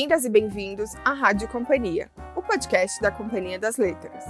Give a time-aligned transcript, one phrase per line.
[0.00, 4.24] Bem-vindas e bem-vindos à Rádio Companhia, o podcast da Companhia das Letras.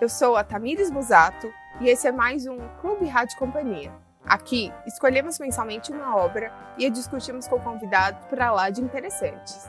[0.00, 3.92] Eu sou a Tamires Musato e esse é mais um Clube Rádio Companhia.
[4.24, 9.68] Aqui, escolhemos mensalmente uma obra e a discutimos com convidados para lá de interessantes.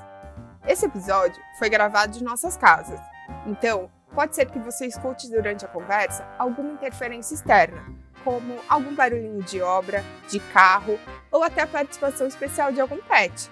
[0.68, 3.00] Esse episódio foi gravado de nossas casas,
[3.48, 7.84] então pode ser que você escute durante a conversa alguma interferência externa,
[8.24, 11.00] como algum barulhinho de obra, de carro
[11.32, 13.50] ou até a participação especial de algum pet.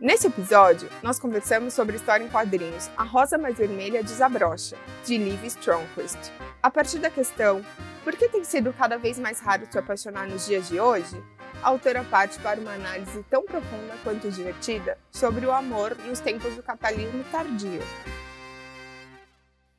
[0.00, 5.44] Nesse episódio, nós conversamos sobre história em quadrinhos A Rosa Mais Vermelha Desabrocha, de Liv
[5.44, 6.16] Stromquist.
[6.62, 7.62] A partir da questão
[8.02, 11.22] por que tem sido cada vez mais raro se apaixonar nos dias de hoje,
[11.62, 16.54] a autora parte para uma análise tão profunda quanto divertida sobre o amor nos tempos
[16.56, 17.82] do capitalismo tardio.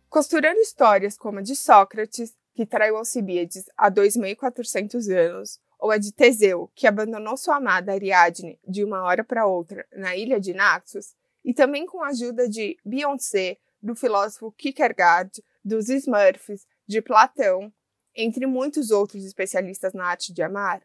[0.07, 6.13] Costurando histórias como a de Sócrates, que traiu Alcibiades há 2.400 anos, ou a de
[6.13, 11.15] Teseu, que abandonou sua amada Ariadne de uma hora para outra na ilha de Naxos,
[11.43, 17.73] e também com a ajuda de Beyoncé, do filósofo Kierkegaard, dos Smurfs, de Platão,
[18.15, 20.83] entre muitos outros especialistas na arte de amar?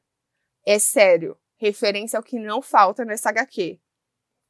[0.64, 3.78] É sério, referência ao que não falta nessa HQ.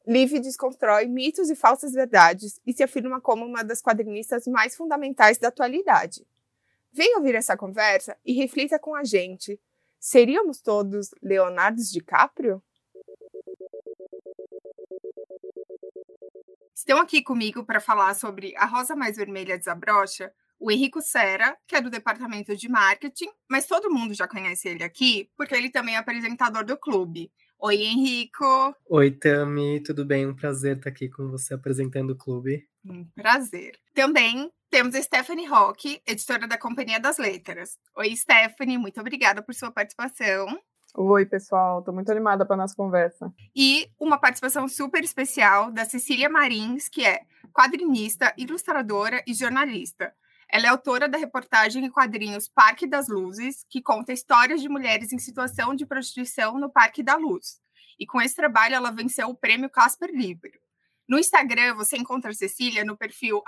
[0.06, 5.38] Liv desconstrói mitos e falsas verdades e se afirma como uma das quadrinistas mais fundamentais
[5.38, 6.24] da atualidade.
[6.92, 9.60] Venha ouvir essa conversa e reflita com a gente.
[10.08, 12.62] Seríamos todos Leonardo DiCaprio?
[16.72, 21.74] Estão aqui comigo para falar sobre A Rosa Mais Vermelha Desabrocha, o Henrico Serra, que
[21.74, 25.96] é do departamento de marketing, mas todo mundo já conhece ele aqui, porque ele também
[25.96, 27.32] é apresentador do clube.
[27.58, 28.76] Oi, Henrico.
[28.88, 30.24] Oi, Tami, tudo bem?
[30.24, 32.64] Um prazer estar aqui com você apresentando o clube.
[32.88, 33.78] Um prazer.
[33.94, 37.76] Também temos a Stephanie Rock, editora da Companhia das Letras.
[37.96, 40.46] Oi, Stephanie, muito obrigada por sua participação.
[40.94, 43.32] Oi, pessoal, estou muito animada para nossa conversa.
[43.54, 47.20] E uma participação super especial da Cecília Marins, que é
[47.52, 50.14] quadrinista, ilustradora e jornalista.
[50.48, 55.12] Ela é autora da reportagem em quadrinhos Parque das Luzes, que conta histórias de mulheres
[55.12, 57.60] em situação de prostituição no Parque da Luz.
[57.98, 60.52] E com esse trabalho, ela venceu o prêmio Casper Libro.
[61.08, 63.42] No Instagram, você encontra a Cecília no perfil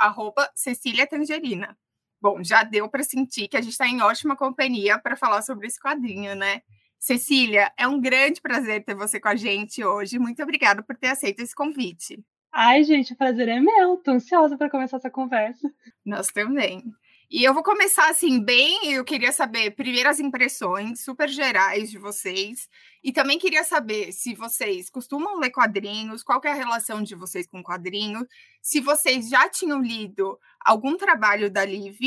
[0.54, 1.76] Cecília Tangerina.
[2.20, 5.66] Bom, já deu para sentir que a gente está em ótima companhia para falar sobre
[5.66, 6.62] esse quadrinho, né?
[6.98, 10.18] Cecília, é um grande prazer ter você com a gente hoje.
[10.18, 12.20] Muito obrigada por ter aceito esse convite.
[12.52, 13.96] Ai, gente, o prazer é meu.
[13.98, 15.72] Tô ansiosa para começar essa conversa.
[16.04, 16.82] Nós também.
[17.30, 18.90] E eu vou começar assim, bem.
[18.90, 22.66] Eu queria saber primeiras impressões super gerais de vocês.
[23.04, 27.46] E também queria saber se vocês costumam ler quadrinhos, qual é a relação de vocês
[27.46, 28.26] com quadrinhos,
[28.62, 31.98] se vocês já tinham lido algum trabalho da Liv,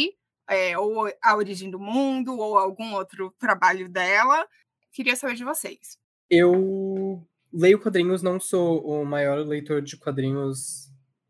[0.50, 4.48] é, ou A Origem do Mundo, ou algum outro trabalho dela.
[4.92, 6.00] Queria saber de vocês.
[6.32, 7.24] Eu
[7.54, 10.90] leio quadrinhos, não sou o maior leitor de quadrinhos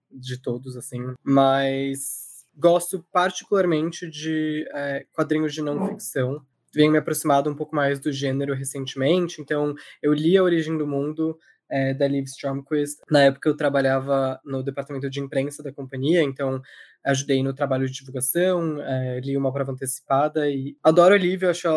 [0.09, 2.30] de todos, assim, mas
[2.61, 6.45] gosto particularmente de é, quadrinhos de não ficção.
[6.73, 10.87] Venho me aproximado um pouco mais do gênero recentemente, então eu li A Origem do
[10.87, 11.37] Mundo,
[11.69, 12.99] é, da Liv Stromquist.
[13.09, 16.61] Na época eu trabalhava no departamento de imprensa da companhia, então
[17.03, 21.67] ajudei no trabalho de divulgação, é, li uma prova antecipada e adoro a Liv, acho,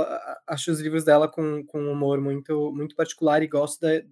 [0.46, 4.02] acho os livros dela com, com um humor muito, muito particular e gosto da,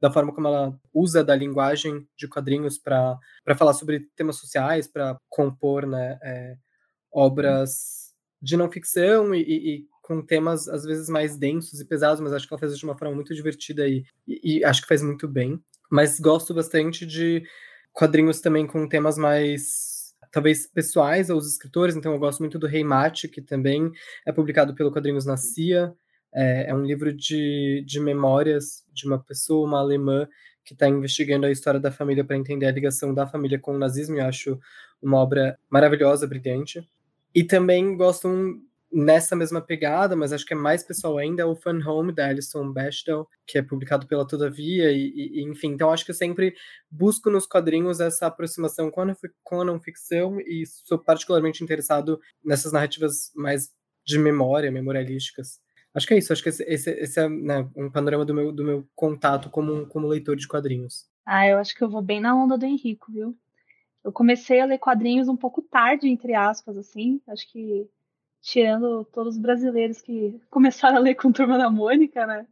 [0.00, 3.18] da forma como ela usa da linguagem de quadrinhos para
[3.56, 6.56] falar sobre temas sociais, para compor né, é,
[7.12, 12.32] obras de não ficção e, e, com temas às vezes mais densos e pesados, mas
[12.32, 15.02] acho que ela fez de uma forma muito divertida e, e, e acho que faz
[15.02, 15.62] muito bem.
[15.90, 17.42] Mas gosto bastante de
[17.92, 20.00] quadrinhos também com temas mais
[20.32, 23.90] talvez pessoais aos escritores, então eu gosto muito do Rei Mate, que também
[24.24, 25.92] é publicado pelo Quadrinhos na CIA,
[26.32, 30.28] é, é um livro de, de memórias de uma pessoa, uma alemã,
[30.64, 33.78] que está investigando a história da família para entender a ligação da família com o
[33.78, 34.16] nazismo.
[34.16, 34.60] Eu acho
[35.02, 36.86] uma obra maravilhosa, brilhante.
[37.34, 38.60] E também gosto um,
[38.92, 42.26] nessa mesma pegada, mas acho que é mais pessoal ainda, é o Fun Home da
[42.26, 46.54] Alison Bechdel, que é publicado pela Todavia, e, e, enfim, então acho que eu sempre
[46.90, 52.20] busco nos quadrinhos essa aproximação com a, com a não ficção e sou particularmente interessado
[52.44, 53.70] nessas narrativas mais
[54.04, 55.60] de memória, memorialísticas.
[55.92, 58.52] Acho que é isso, acho que esse, esse, esse é né, um panorama do meu,
[58.52, 61.08] do meu contato como, como leitor de quadrinhos.
[61.26, 63.36] Ah, eu acho que eu vou bem na onda do Henrico, viu?
[64.04, 67.20] Eu comecei a ler quadrinhos um pouco tarde, entre aspas, assim.
[67.26, 67.88] Acho que
[68.40, 72.46] tirando todos os brasileiros que começaram a ler com Turma da Mônica, né?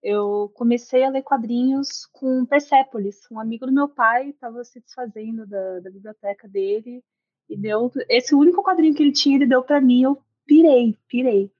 [0.00, 3.20] Eu comecei a ler quadrinhos com Persepolis.
[3.32, 7.02] Um amigo do meu pai estava se desfazendo da, da biblioteca dele
[7.48, 10.02] e deu esse único quadrinho que ele tinha, ele deu para mim.
[10.02, 11.50] Eu pirei, pirei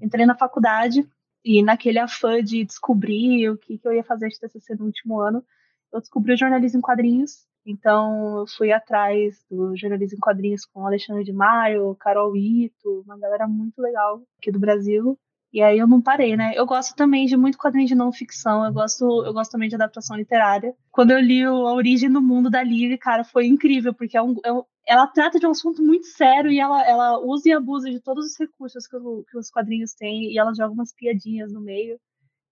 [0.00, 1.06] entrei na faculdade
[1.44, 5.20] E naquele afã de descobrir o que, que eu ia fazer de TCC no último
[5.20, 5.44] ano,
[5.92, 7.46] eu descobri o jornalismo em quadrinhos.
[7.64, 13.18] Então, eu fui atrás do jornalismo em quadrinhos com Alexandre de Maio, Carol Ito, uma
[13.18, 15.18] galera muito legal aqui do Brasil.
[15.52, 16.52] E aí eu não parei, né?
[16.54, 19.74] Eu gosto também de muito quadrinho de não ficção, eu gosto, eu gosto também de
[19.74, 20.74] adaptação literária.
[20.92, 24.36] Quando eu li A Origem do Mundo da Lily, cara, foi incrível, porque é um,
[24.44, 27.88] é um, ela trata de um assunto muito sério e ela, ela usa e abusa
[27.88, 31.52] de todos os recursos que, o, que os quadrinhos têm e ela joga umas piadinhas
[31.52, 31.96] no meio.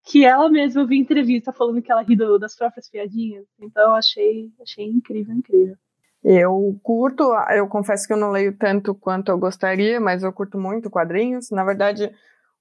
[0.05, 3.44] Que ela mesma eu vi entrevista falando que ela ri das próprias piadinhas.
[3.61, 5.75] Então eu achei, achei incrível, incrível.
[6.23, 10.56] Eu curto, eu confesso que eu não leio tanto quanto eu gostaria, mas eu curto
[10.56, 11.50] muito quadrinhos.
[11.50, 12.08] Na verdade,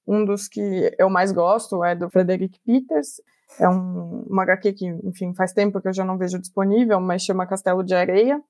[0.04, 3.22] um dos que eu mais gosto é do Frederick Peters.
[3.60, 7.22] É um, uma HQ que, enfim, faz tempo que eu já não vejo disponível, mas
[7.22, 8.42] chama Castelo de Areia.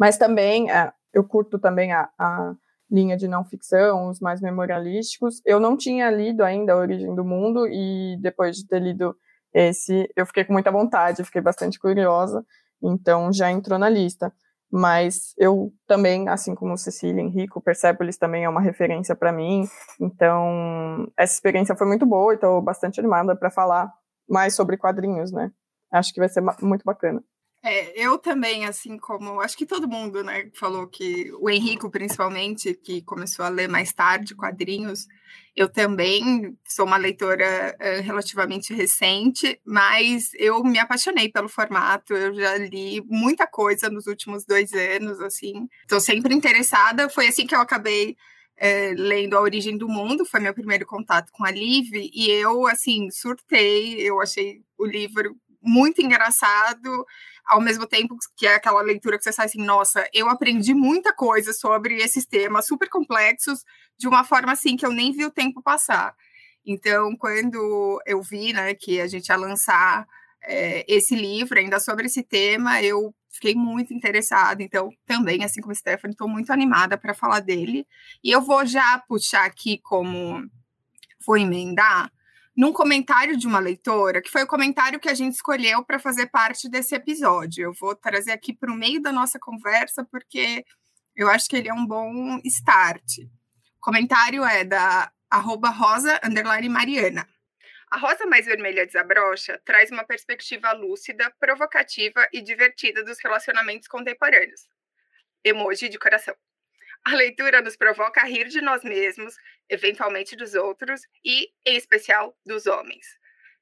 [0.00, 2.54] Mas também, é, eu curto também a, a
[2.90, 5.42] linha de não ficção, os mais memorialísticos.
[5.44, 9.14] Eu não tinha lido ainda A Origem do Mundo e depois de ter lido
[9.52, 12.42] esse, eu fiquei com muita vontade, fiquei bastante curiosa,
[12.82, 14.32] então já entrou na lista
[14.72, 19.64] mas eu também, assim como Cecília Henrico, Persepolis também é uma referência para mim,
[20.00, 23.92] então essa experiência foi muito boa e estou bastante animada para falar
[24.28, 25.50] mais sobre quadrinhos, né?
[25.92, 27.20] Acho que vai ser muito bacana.
[27.62, 32.72] É, eu também, assim como acho que todo mundo, né, falou que o Henrico, principalmente,
[32.72, 35.06] que começou a ler mais tarde quadrinhos,
[35.54, 42.14] eu também sou uma leitora uh, relativamente recente, mas eu me apaixonei pelo formato.
[42.14, 45.68] Eu já li muita coisa nos últimos dois anos, assim.
[45.82, 47.10] Estou sempre interessada.
[47.10, 48.16] Foi assim que eu acabei
[48.56, 52.66] é, lendo A Origem do Mundo, foi meu primeiro contato com a Liv, e eu,
[52.66, 57.06] assim, surtei, eu achei o livro muito engraçado,
[57.46, 61.14] ao mesmo tempo que é aquela leitura que você sai assim, nossa, eu aprendi muita
[61.14, 63.64] coisa sobre esses temas super complexos
[63.98, 66.14] de uma forma assim que eu nem vi o tempo passar.
[66.64, 70.06] Então, quando eu vi, né, que a gente ia lançar
[70.42, 74.62] é, esse livro ainda sobre esse tema, eu fiquei muito interessada.
[74.62, 77.86] Então, também, assim como a Stephanie, estou muito animada para falar dele.
[78.22, 80.48] E eu vou já puxar aqui como
[81.26, 82.10] vou emendar
[82.60, 86.26] num comentário de uma leitora, que foi o comentário que a gente escolheu para fazer
[86.26, 87.64] parte desse episódio.
[87.64, 90.62] Eu vou trazer aqui para o meio da nossa conversa, porque
[91.16, 93.20] eu acho que ele é um bom start.
[93.78, 96.20] O comentário é da arroba rosa,
[96.68, 97.26] Mariana.
[97.90, 104.68] A Rosa Mais Vermelha Desabrocha traz uma perspectiva lúcida, provocativa e divertida dos relacionamentos contemporâneos.
[105.42, 106.36] Emoji de coração.
[107.04, 109.34] A leitura nos provoca a rir de nós mesmos,
[109.68, 113.06] eventualmente dos outros e, em especial, dos homens,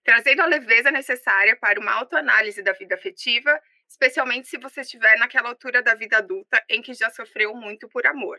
[0.05, 5.50] trazendo a leveza necessária para uma autoanálise da vida afetiva, especialmente se você estiver naquela
[5.50, 8.38] altura da vida adulta em que já sofreu muito por amor.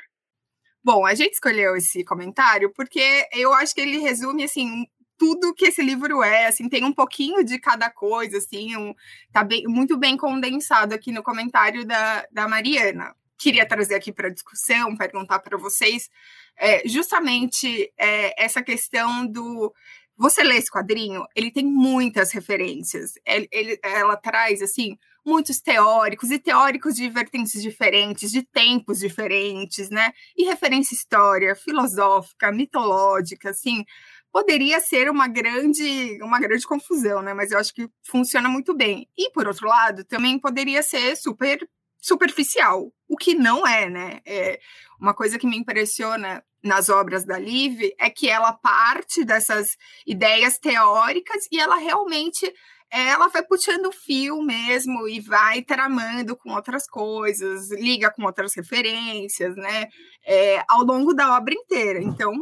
[0.84, 4.86] Bom, a gente escolheu esse comentário porque eu acho que ele resume assim
[5.18, 8.96] tudo que esse livro é, assim, tem um pouquinho de cada coisa, assim, um,
[9.34, 14.30] tá bem, muito bem condensado aqui no comentário da, da Mariana queria trazer aqui para
[14.30, 16.10] discussão, perguntar para vocês,
[16.58, 19.74] é, justamente é, essa questão do
[20.18, 23.14] você lê esse quadrinho, ele tem muitas referências.
[23.26, 29.90] Ele, ele, ela traz assim muitos teóricos e teóricos de vertentes diferentes, de tempos diferentes,
[29.90, 30.12] né?
[30.36, 33.86] E referência história, filosófica, mitológica, assim,
[34.30, 37.34] poderia ser uma grande uma grande confusão, né?
[37.34, 39.08] Mas eu acho que funciona muito bem.
[39.18, 41.66] E por outro lado, também poderia ser super
[42.02, 44.20] superficial, o que não é, né?
[44.26, 44.60] É
[45.00, 49.70] uma coisa que me impressiona nas obras da Liv é que ela parte dessas
[50.06, 52.54] ideias teóricas e ela realmente
[52.92, 59.56] ela vai puxando fio mesmo e vai tramando com outras coisas, liga com outras referências,
[59.56, 59.88] né?
[60.26, 62.02] É, ao longo da obra inteira.
[62.02, 62.34] Então,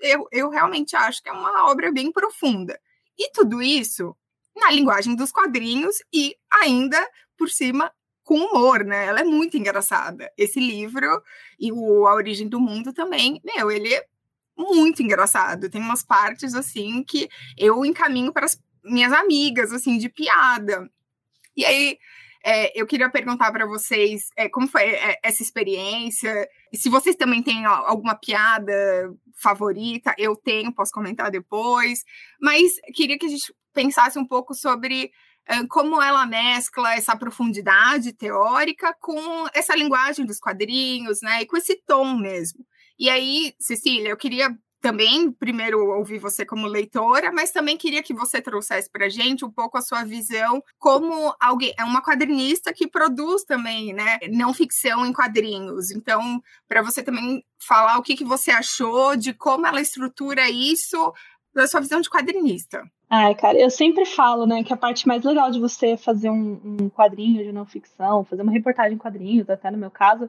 [0.00, 2.78] eu, eu realmente acho que é uma obra bem profunda.
[3.18, 4.16] E tudo isso
[4.54, 7.04] na linguagem dos quadrinhos e ainda
[7.36, 7.92] por cima
[8.26, 9.06] com humor, né?
[9.06, 10.30] Ela é muito engraçada.
[10.36, 11.22] Esse livro
[11.58, 14.04] e o A Origem do Mundo também, meu, ele é
[14.58, 15.70] muito engraçado.
[15.70, 20.90] Tem umas partes assim que eu encaminho para as minhas amigas, assim, de piada.
[21.56, 21.98] E aí,
[22.44, 27.44] é, eu queria perguntar para vocês é, como foi é, essa experiência, se vocês também
[27.44, 28.72] têm alguma piada
[29.34, 32.04] favorita, eu tenho, posso comentar depois,
[32.40, 35.12] mas queria que a gente pensasse um pouco sobre
[35.68, 41.42] como ela mescla essa profundidade teórica com essa linguagem dos quadrinhos, né?
[41.42, 42.64] E com esse tom mesmo.
[42.98, 48.14] E aí, Cecília, eu queria também, primeiro, ouvir você como leitora, mas também queria que
[48.14, 52.86] você trouxesse para gente um pouco a sua visão como alguém, é uma quadrinista que
[52.86, 55.90] produz também, né, não ficção em quadrinhos.
[55.90, 61.12] Então, para você também falar o que, que você achou de como ela estrutura isso
[61.56, 62.84] da sua visão de quadrinista.
[63.08, 66.60] Ai, cara, eu sempre falo, né, que a parte mais legal de você fazer um,
[66.64, 70.28] um quadrinho de não ficção, fazer uma reportagem em quadrinhos, até no meu caso,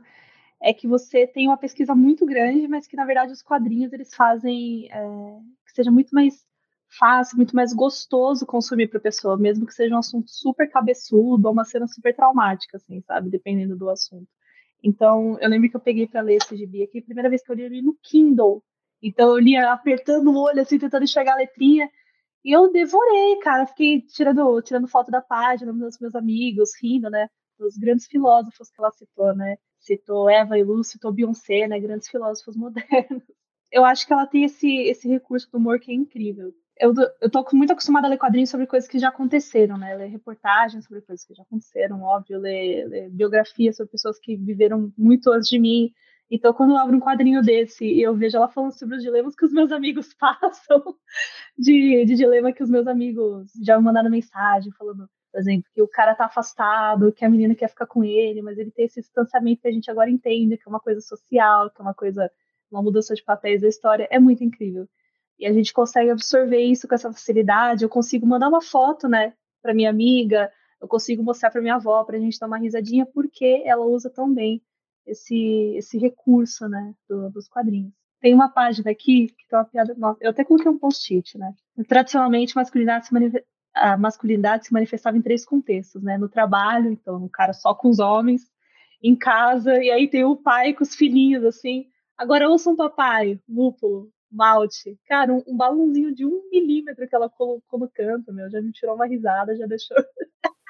[0.61, 4.13] é que você tem uma pesquisa muito grande, mas que na verdade os quadrinhos eles
[4.13, 4.99] fazem é,
[5.65, 6.45] que seja muito mais
[6.87, 11.47] fácil, muito mais gostoso consumir para a pessoa, mesmo que seja um assunto super cabeçudo
[11.47, 14.27] ou uma cena super traumática, assim, sabe, dependendo do assunto.
[14.81, 17.55] Então, eu lembro que eu peguei para ler esse gibi aqui, primeira vez que eu
[17.55, 18.63] li, eu li no Kindle.
[19.01, 21.89] Então, eu lia apertando o olho, assim, tentando enxergar a letrinha.
[22.43, 23.65] E eu devorei, cara.
[23.67, 27.29] Fiquei tirando, tirando foto da página dos meus amigos, rindo, né?
[27.59, 29.57] Dos grandes filósofos que ela citou, né?
[29.79, 31.79] Citou Eva e Lu, citou Beyoncé, né?
[31.79, 33.23] Grandes filósofos modernos.
[33.71, 37.29] Eu acho que ela tem esse, esse recurso do humor que é incrível eu, eu
[37.29, 39.95] tô muito acostumada a ler quadrinhos sobre coisas que já aconteceram, né?
[39.95, 44.91] Ler reportagens sobre coisas que já aconteceram, óbvio, ler, ler biografias sobre pessoas que viveram
[44.97, 45.91] muito antes de mim.
[46.29, 49.35] Então, quando eu abro um quadrinho desse e eu vejo ela falando sobre os dilemas
[49.35, 50.95] que os meus amigos passam,
[51.57, 55.81] de, de dilema que os meus amigos já me mandaram mensagem falando, por exemplo, que
[55.81, 59.01] o cara tá afastado, que a menina quer ficar com ele, mas ele tem esse
[59.01, 62.29] distanciamento que a gente agora entende, que é uma coisa social, que é uma coisa,
[62.69, 64.87] uma mudança de papéis da história, é muito incrível
[65.39, 67.83] e a gente consegue absorver isso com essa facilidade.
[67.83, 72.03] Eu consigo mandar uma foto, né, para minha amiga, eu consigo mostrar para minha avó
[72.03, 74.61] para a gente dar uma risadinha, porque ela usa tão bem
[75.07, 77.93] esse esse recurso, né, do, dos quadrinhos.
[78.19, 79.95] Tem uma página aqui que tem uma piada.
[79.97, 81.53] Nossa, eu até coloquei um post-it, né?
[81.87, 83.35] Tradicionalmente, masculinidade se, manif
[83.73, 86.17] a masculinidade se manifestava em três contextos, né?
[86.17, 88.41] No trabalho, então, o cara só com os homens,
[89.03, 91.85] em casa, e aí tem o pai com os filhinhos, assim.
[92.17, 94.97] Agora ouçam um papai, lúpulo, malte.
[95.07, 98.71] Cara, um, um balãozinho de um milímetro que ela colocou no canto, meu, já me
[98.71, 99.97] tirou uma risada, já deixou.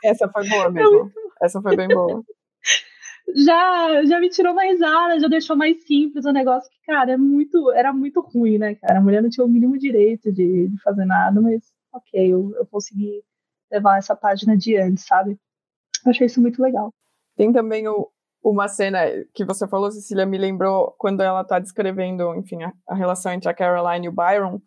[0.03, 1.11] Essa foi boa é mesmo.
[1.41, 2.23] Essa foi bem boa.
[3.35, 7.17] Já, já me tirou uma risada, já deixou mais simples o negócio que, cara, é
[7.17, 8.99] muito, era muito ruim, né, cara?
[8.99, 12.65] A mulher não tinha o mínimo direito de, de fazer nada, mas ok, eu, eu
[12.67, 13.23] consegui
[13.71, 15.37] levar essa página adiante, sabe?
[16.05, 16.93] Eu achei isso muito legal.
[17.35, 18.09] Tem também o,
[18.43, 18.99] uma cena
[19.33, 23.49] que você falou, Cecília, me lembrou quando ela está descrevendo, enfim, a, a, relação entre
[23.49, 24.61] a Caroline e o Byron,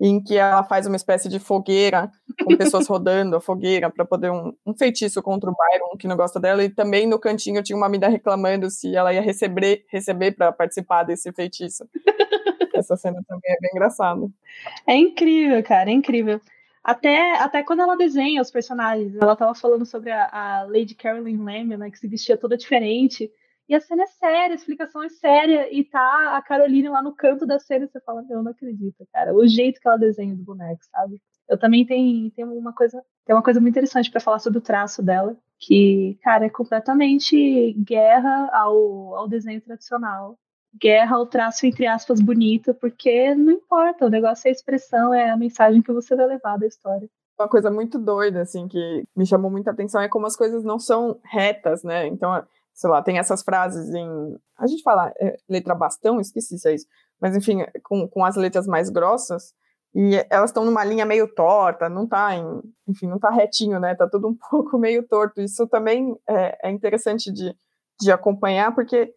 [0.00, 2.10] em que ela faz uma espécie de fogueira
[2.42, 6.16] com pessoas rodando a fogueira para poder um, um, feitiço contra o Byron que não
[6.16, 10.32] gosta dela e também no cantinho tinha uma amiga reclamando se ela ia receber receber
[10.32, 11.86] para participar desse feitiço.
[12.74, 14.26] Essa cena também é bem engraçada.
[14.86, 16.40] É incrível, cara, é incrível.
[16.82, 21.36] Até, até quando ela desenha os personagens, ela tava falando sobre a, a Lady Carolyn
[21.36, 23.30] Lamb, né, que se vestia toda diferente.
[23.70, 27.14] E a cena é séria, a explicação é séria, e tá a Caroline lá no
[27.14, 29.32] canto da cena, e você fala, eu não acredito, cara.
[29.32, 31.22] O jeito que ela desenha os bonecos, sabe?
[31.48, 34.62] Eu também tenho, tenho uma coisa, tem uma coisa muito interessante para falar sobre o
[34.62, 40.36] traço dela, que, cara, é completamente guerra ao, ao desenho tradicional
[40.80, 45.28] guerra ao traço, entre aspas, bonito, porque não importa, o negócio é a expressão, é
[45.28, 47.08] a mensagem que você vai levar da história.
[47.36, 50.78] Uma coisa muito doida, assim, que me chamou muita atenção é como as coisas não
[50.78, 52.06] são retas, né?
[52.06, 52.32] Então,
[52.80, 54.38] sei lá, tem essas frases em.
[54.58, 56.86] A gente fala é, letra bastão, esqueci se é isso.
[57.20, 59.52] Mas, enfim, com, com as letras mais grossas,
[59.94, 63.94] e elas estão numa linha meio torta, não tá em, enfim, não tá retinho, né?
[63.94, 65.42] Tá tudo um pouco meio torto.
[65.42, 67.54] Isso também é, é interessante de,
[68.00, 69.12] de acompanhar, porque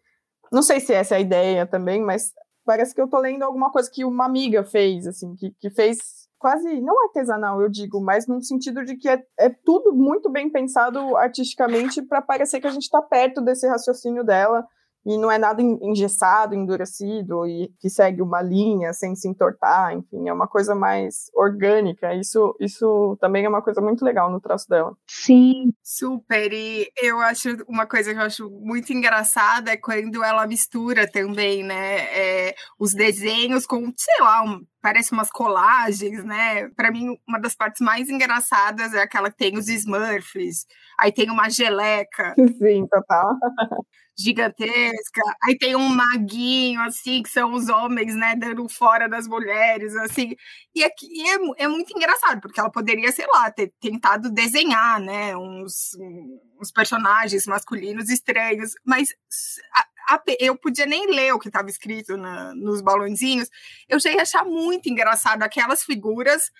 [0.52, 2.34] não sei se essa é a ideia também, mas
[2.66, 6.23] parece que eu tô lendo alguma coisa que uma amiga fez, assim, que, que fez
[6.44, 10.50] quase, não artesanal, eu digo, mas num sentido de que é, é tudo muito bem
[10.50, 14.62] pensado artisticamente para parecer que a gente está perto desse raciocínio dela
[15.06, 20.28] e não é nada engessado, endurecido e que segue uma linha sem se entortar, enfim,
[20.28, 22.14] é uma coisa mais orgânica.
[22.14, 24.96] Isso, isso também é uma coisa muito legal no traço dela.
[25.06, 26.52] Sim, super.
[26.52, 31.62] E eu acho uma coisa que eu acho muito engraçada é quando ela mistura também,
[31.62, 36.68] né, é, os desenhos com, sei lá, um, parece umas colagens, né?
[36.76, 40.66] Para mim, uma das partes mais engraçadas é aquela que tem os Smurfs,
[40.98, 42.34] aí tem uma geleca.
[42.60, 43.34] Sim, total.
[44.16, 45.22] gigantesca.
[45.42, 50.34] Aí tem um maguinho, assim, que são os homens, né, dando fora das mulheres, assim.
[50.74, 55.36] E aqui é, é muito engraçado, porque ela poderia, sei lá, ter tentado desenhar, né,
[55.36, 55.96] uns,
[56.60, 59.08] uns personagens masculinos estranhos, mas
[60.08, 63.48] a, eu podia nem ler o que estava escrito na, nos balãozinhos,
[63.88, 66.50] eu já ia achar muito engraçado aquelas figuras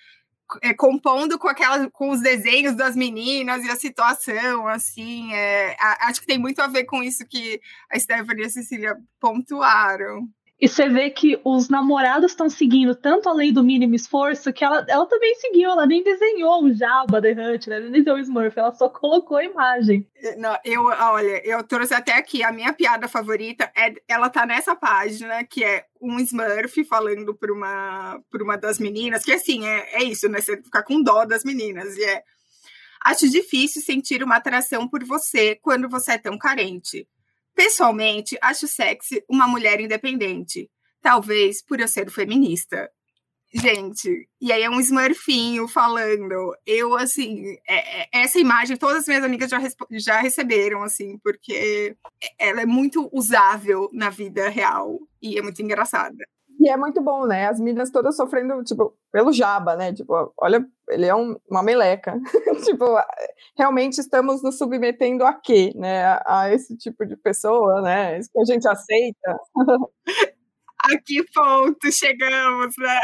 [0.61, 6.09] é, compondo com aquelas com os desenhos das meninas e a situação, assim, é, a,
[6.09, 7.59] acho que tem muito a ver com isso que
[7.91, 10.27] a Stephanie e a Cecília pontuaram.
[10.59, 14.63] E você vê que os namorados estão seguindo tanto a lei do mínimo esforço que
[14.63, 17.79] ela, ela também seguiu, ela nem desenhou o Jabba The Hutt, né?
[17.81, 20.07] nem desenhou o Smurf, ela só colocou a imagem.
[20.37, 24.73] Não, eu, olha, eu trouxe até aqui a minha piada favorita, é, ela tá nessa
[24.77, 30.01] página, que é um Smurf falando por uma, por uma das meninas, que assim, é,
[30.01, 30.39] é isso, né?
[30.39, 32.23] Você fica com dó das meninas, e é.
[33.03, 37.07] Acho difícil sentir uma atração por você quando você é tão carente.
[37.55, 40.69] Pessoalmente, acho sexy uma mulher independente.
[41.01, 42.89] Talvez por eu ser feminista.
[43.53, 46.53] Gente, e aí é um smurfinho falando.
[46.65, 49.59] Eu, assim, é, é, essa imagem todas as minhas amigas já,
[49.91, 51.95] já receberam, assim, porque
[52.37, 56.27] ela é muito usável na vida real e é muito engraçada.
[56.59, 57.47] E é muito bom, né?
[57.47, 59.93] As meninas todas sofrendo, tipo, pelo jaba, né?
[59.93, 62.19] Tipo, olha, ele é um, uma meleca.
[62.65, 62.85] tipo,
[63.57, 66.05] realmente estamos nos submetendo a quê, né?
[66.05, 68.17] A, a, esse tipo de pessoa, né?
[68.17, 69.39] Isso que a gente aceita.
[70.85, 73.01] a que ponto chegamos, né?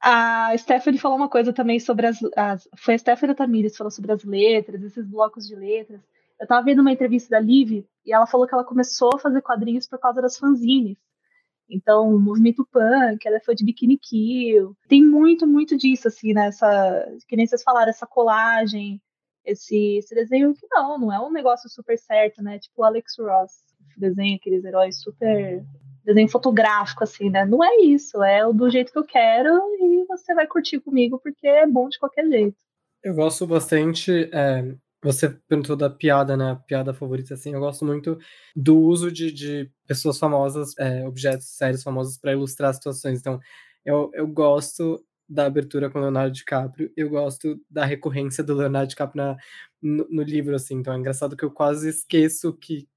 [0.00, 4.12] A Stephanie falou uma coisa também sobre as, as foi a Stephanie Tamires falou sobre
[4.12, 6.00] as letras, esses blocos de letras.
[6.40, 9.42] Eu tava vendo uma entrevista da Liv e ela falou que ela começou a fazer
[9.42, 10.96] quadrinhos por causa das fanzines.
[11.70, 14.74] Então, o movimento punk, ela foi de Bikini Kill.
[14.88, 17.06] Tem muito, muito disso, assim, nessa.
[17.28, 19.00] Que nem vocês falaram, essa colagem,
[19.44, 22.58] esse, esse desenho que não, não é um negócio super certo, né?
[22.58, 23.52] Tipo o Alex Ross,
[23.96, 25.64] desenha aqueles heróis super.
[26.04, 27.44] Desenho fotográfico, assim, né?
[27.44, 31.46] Não é isso, é do jeito que eu quero e você vai curtir comigo porque
[31.46, 32.56] é bom de qualquer jeito.
[33.04, 34.30] Eu gosto bastante.
[34.32, 36.52] É você perguntou da piada, né?
[36.52, 37.52] A piada favorita, assim.
[37.54, 38.18] Eu gosto muito
[38.54, 43.20] do uso de, de pessoas famosas, é, objetos sérios famosos para ilustrar situações.
[43.20, 43.40] Então,
[43.84, 49.22] eu, eu gosto da abertura com Leonardo DiCaprio, eu gosto da recorrência do Leonardo DiCaprio
[49.24, 49.36] na,
[49.82, 50.76] no, no livro, assim.
[50.76, 52.88] Então, é engraçado que eu quase esqueço que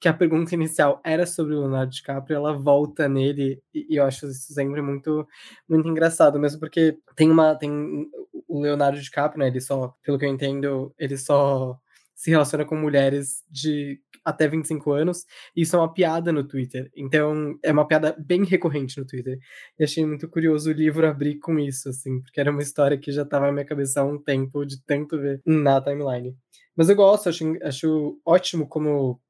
[0.00, 4.04] que a pergunta inicial era sobre o Leonardo DiCaprio, ela volta nele e, e, eu
[4.04, 5.26] acho isso sempre muito
[5.66, 8.06] muito engraçado, mesmo porque tem uma tem
[8.54, 11.78] o Leonardo DiCaprio, né, ele só, pelo que eu entendo, ele só
[12.14, 16.90] se relaciona com mulheres de até 25 anos, e isso é uma piada no Twitter.
[16.96, 19.38] Então, é uma piada bem recorrente no Twitter.
[19.78, 23.12] E achei muito curioso o livro abrir com isso, assim, porque era uma história que
[23.12, 26.34] já estava na minha cabeça há um tempo, de tanto ver na timeline.
[26.76, 29.20] Mas eu gosto, acho, acho ótimo como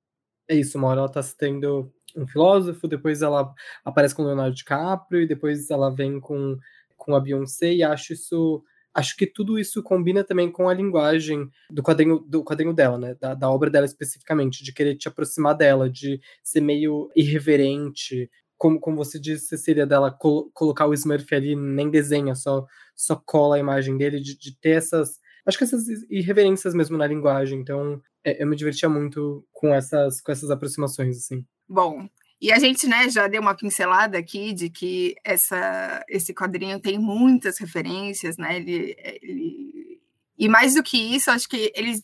[0.48, 3.52] é isso, uma hora ela tá tendo um filósofo, depois ela
[3.84, 6.56] aparece com Leonardo DiCaprio, e depois ela vem com,
[6.96, 8.62] com a Beyoncé, e acho isso
[8.94, 13.16] acho que tudo isso combina também com a linguagem do quadrinho, do quadrinho dela, né?
[13.20, 18.30] Da, da obra dela especificamente, de querer te aproximar dela, de ser meio irreverente.
[18.56, 23.16] Como, como você disse, Cecília, dela col colocar o Smurf ali, nem desenha, só, só
[23.16, 25.18] cola a imagem dele, de, de ter essas.
[25.44, 27.60] Acho que essas irreverências mesmo na linguagem.
[27.60, 31.44] Então, é, eu me divertia muito com essas, com essas aproximações, assim.
[31.68, 32.08] Bom,
[32.40, 36.98] e a gente né, já deu uma pincelada aqui de que essa, esse quadrinho tem
[36.98, 38.56] muitas referências, né?
[38.56, 40.00] Ele, ele...
[40.36, 41.94] E mais do que isso, acho que ele,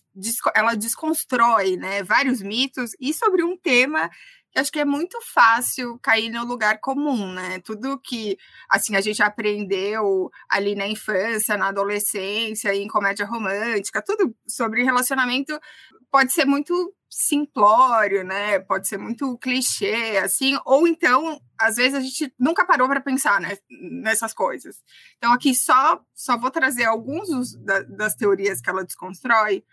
[0.54, 4.08] ela desconstrói né, vários mitos e sobre um tema
[4.52, 7.60] que acho que é muito fácil cair no lugar comum, né?
[7.60, 8.36] Tudo que
[8.68, 15.58] assim a gente aprendeu ali na infância, na adolescência, em comédia romântica, tudo sobre relacionamento
[16.10, 18.60] pode ser muito simplório, né?
[18.60, 23.40] Pode ser muito clichê, assim, ou então, às vezes a gente nunca parou para pensar
[23.40, 24.80] né, nessas coisas.
[25.16, 29.64] Então, aqui só só vou trazer alguns dos, da, das teorias que ela desconstrói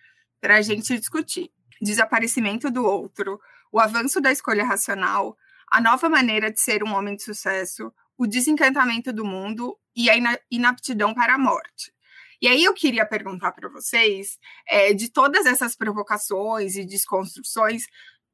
[0.41, 1.51] para a gente discutir.
[1.79, 3.39] Desaparecimento do outro,
[3.71, 5.37] o avanço da escolha racional,
[5.71, 10.15] a nova maneira de ser um homem de sucesso, o desencantamento do mundo e a
[10.49, 11.93] inaptidão para a morte.
[12.41, 17.83] E aí eu queria perguntar para vocês, é, de todas essas provocações e desconstruções,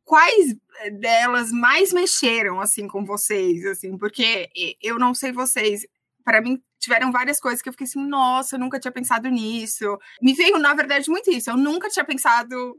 [0.03, 4.49] quais eh, delas mais mexeram assim com vocês, assim, porque
[4.81, 5.85] eu não sei vocês,
[6.23, 9.97] para mim tiveram várias coisas que eu fiquei assim, nossa, eu nunca tinha pensado nisso.
[10.21, 11.49] Me veio, na verdade, muito isso.
[11.49, 12.77] Eu nunca tinha pensado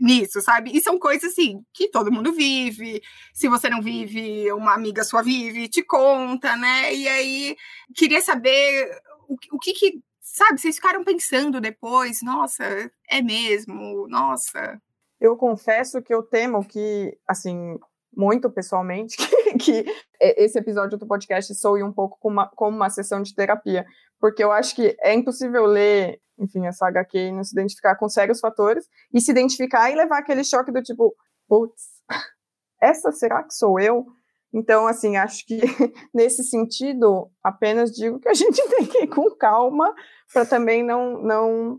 [0.00, 0.70] nisso, sabe?
[0.72, 3.02] E são coisas assim que todo mundo vive.
[3.34, 6.94] Se você não vive, uma amiga sua vive, te conta, né?
[6.94, 7.56] E aí
[7.94, 8.90] queria saber
[9.28, 10.00] o, o que, que
[10.36, 12.62] sabe, vocês ficaram pensando depois, nossa,
[13.10, 14.78] é mesmo, nossa.
[15.18, 17.78] Eu confesso que eu temo que, assim,
[18.14, 19.16] muito pessoalmente,
[19.58, 19.84] que, que
[20.20, 23.86] esse episódio do podcast soe um pouco como uma, como uma sessão de terapia,
[24.20, 28.06] porque eu acho que é impossível ler, enfim, essa HQ e não se identificar com
[28.06, 31.14] sérios fatores, e se identificar e levar aquele choque do tipo,
[31.48, 31.82] putz,
[32.80, 34.04] essa será que sou eu?
[34.52, 35.60] Então, assim, acho que
[36.14, 39.94] nesse sentido, apenas digo que a gente tem que ir com calma
[40.32, 41.78] para também não, não,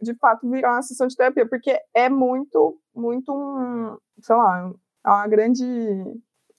[0.00, 4.72] de fato, virar uma sessão de terapia, porque é muito, muito um, sei lá,
[5.04, 5.64] é uma grande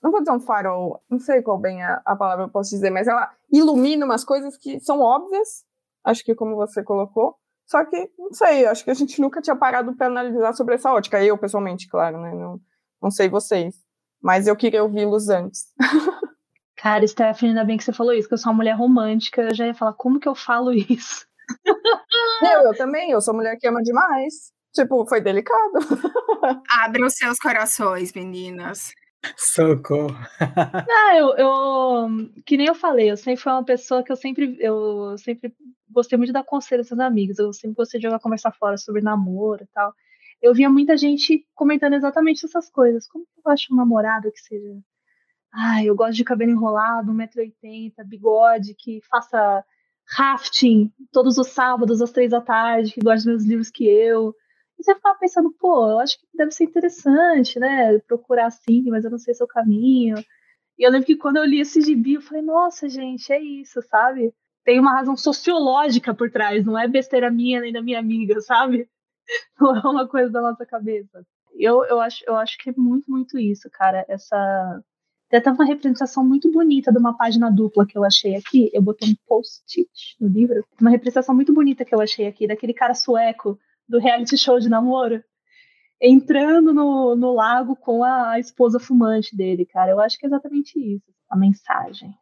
[0.02, 2.90] não vou dizer um farol, não sei qual bem a, a palavra eu posso dizer,
[2.90, 5.64] mas ela ilumina umas coisas que são óbvias,
[6.04, 9.56] acho que como você colocou, só que, não sei, acho que a gente nunca tinha
[9.56, 12.60] parado para analisar sobre essa ótica, eu pessoalmente, claro, né, não,
[13.02, 13.74] não sei vocês,
[14.22, 15.66] mas eu queria ouvi-los antes.
[16.76, 19.54] Cara, Stephanie, ainda bem que você falou isso, que eu sou uma mulher romântica, eu
[19.54, 21.26] já ia falar, como que eu falo isso?
[22.42, 24.52] Eu, eu também, eu sou mulher que ama demais.
[24.74, 25.78] Tipo, foi delicado.
[26.84, 28.92] Abram seus corações, meninas.
[29.36, 30.16] Socorro.
[30.40, 32.08] Ah, eu, eu,
[32.46, 35.52] que nem eu falei, eu sempre fui uma pessoa que eu sempre, eu sempre
[35.90, 37.38] gostei muito da conselho dos amigos.
[37.38, 39.92] Eu sempre gostei de jogar conversar fora sobre namoro e tal.
[40.40, 43.06] Eu via muita gente comentando exatamente essas coisas.
[43.08, 44.78] Como que eu acho um namorado que seja.
[45.52, 49.64] Ai, eu gosto de cabelo enrolado, 1,80m, bigode, que faça
[50.06, 54.34] rafting todos os sábados às três da tarde, que gosta dos mesmos livros que eu.
[54.78, 57.98] E você ficava pensando, pô, eu acho que deve ser interessante, né?
[58.00, 60.16] Procurar assim, mas eu não sei se é o caminho.
[60.78, 63.82] E eu lembro que quando eu li esse gibi, eu falei, nossa, gente, é isso,
[63.82, 64.32] sabe?
[64.64, 68.88] Tem uma razão sociológica por trás, não é besteira minha nem da minha amiga, sabe?
[69.60, 71.24] Não é uma coisa da nossa cabeça.
[71.54, 74.04] Eu, eu, acho, eu acho que é muito, muito isso, cara.
[74.08, 74.82] Essa
[75.28, 78.70] tem até uma representação muito bonita de uma página dupla que eu achei aqui.
[78.72, 80.64] Eu botei um post-it no livro.
[80.80, 84.68] Uma representação muito bonita que eu achei aqui, daquele cara sueco do reality show de
[84.68, 85.22] namoro.
[86.00, 89.90] Entrando no, no lago com a esposa fumante dele, cara.
[89.90, 92.14] Eu acho que é exatamente isso, a mensagem.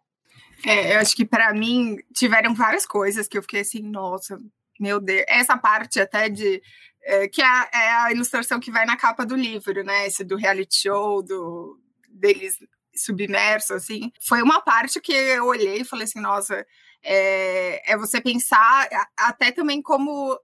[0.65, 4.39] É, eu acho que para mim tiveram várias coisas que eu fiquei assim, nossa,
[4.81, 5.25] meu Deus.
[5.29, 6.63] Essa parte até de.
[7.09, 10.07] É, que é, é a ilustração que vai na capa do livro, né?
[10.09, 11.79] Esse do reality show, do,
[12.11, 12.59] deles
[12.97, 16.67] submerso, assim, foi uma parte que eu olhei e falei assim, nossa,
[17.03, 20.39] é, é você pensar até também como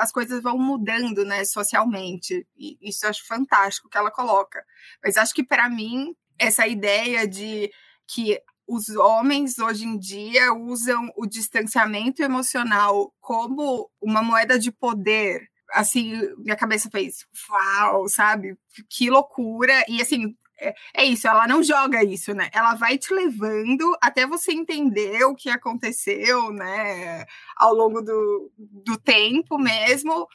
[0.00, 2.46] as coisas vão mudando, né, socialmente.
[2.56, 4.64] E isso eu acho fantástico que ela coloca.
[5.02, 7.70] Mas acho que para mim essa ideia de
[8.06, 15.48] que os homens hoje em dia usam o distanciamento emocional como uma moeda de poder.
[15.72, 18.56] Assim, minha cabeça fez, uau, sabe?
[18.88, 19.84] Que loucura.
[19.88, 22.50] E assim, é, é, isso, ela não joga isso, né?
[22.52, 27.24] Ela vai te levando até você entender o que aconteceu, né?
[27.56, 30.26] Ao longo do, do tempo mesmo,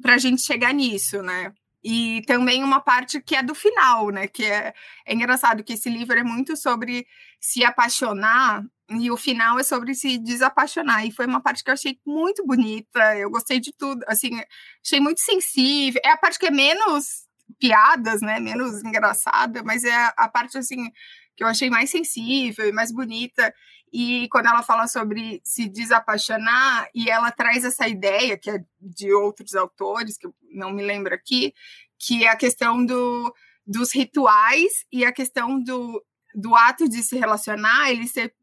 [0.00, 1.52] para a gente chegar nisso, né?
[1.88, 4.26] E também uma parte que é do final, né?
[4.26, 4.74] Que é,
[5.06, 7.06] é engraçado que esse livro é muito sobre
[7.38, 11.06] se apaixonar e o final é sobre se desapaixonar.
[11.06, 14.30] E foi uma parte que eu achei muito bonita, eu gostei de tudo, assim,
[14.84, 16.00] achei muito sensível.
[16.04, 17.24] É a parte que é menos
[17.60, 20.90] piadas, né, menos engraçada, mas é a parte assim
[21.36, 23.54] que eu achei mais sensível e mais bonita.
[23.92, 29.12] E quando ela fala sobre se desapaixonar, e ela traz essa ideia, que é de
[29.12, 31.54] outros autores, que eu não me lembro aqui,
[31.98, 33.34] que é a questão do,
[33.66, 38.34] dos rituais e a questão do, do ato de se relacionar, ele ser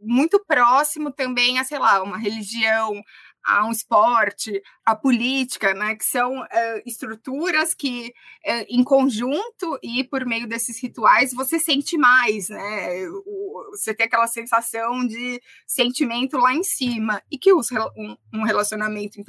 [0.00, 3.02] muito próximo também a, sei lá, uma religião,
[3.46, 8.12] a um esporte, a política, né, que são uh, estruturas que,
[8.44, 13.08] uh, em conjunto e por meio desses rituais, você sente mais, né?
[13.08, 18.42] O, você tem aquela sensação de sentimento lá em cima e que os, um, um
[18.42, 19.20] relacionamento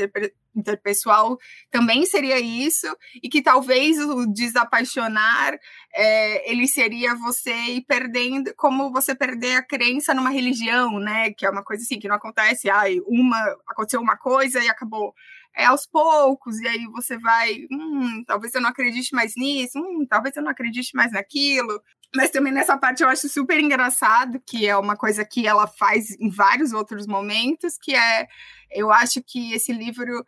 [0.58, 1.38] interpessoal
[1.72, 2.88] também seria isso,
[3.22, 5.58] e que talvez o desapaixonar
[5.94, 11.32] é, ele seria você ir perdendo, como você perder a crença numa religião, né?
[11.34, 15.14] Que é uma coisa assim que não acontece, ai, uma aconteceu uma coisa e acabou.
[15.56, 20.06] É aos poucos, e aí você vai, hum, talvez eu não acredite mais nisso, hum,
[20.08, 21.82] talvez eu não acredite mais naquilo.
[22.16, 26.12] Mas também nessa parte eu acho super engraçado, que é uma coisa que ela faz
[26.20, 28.28] em vários outros momentos, que é,
[28.72, 30.24] eu acho que esse livro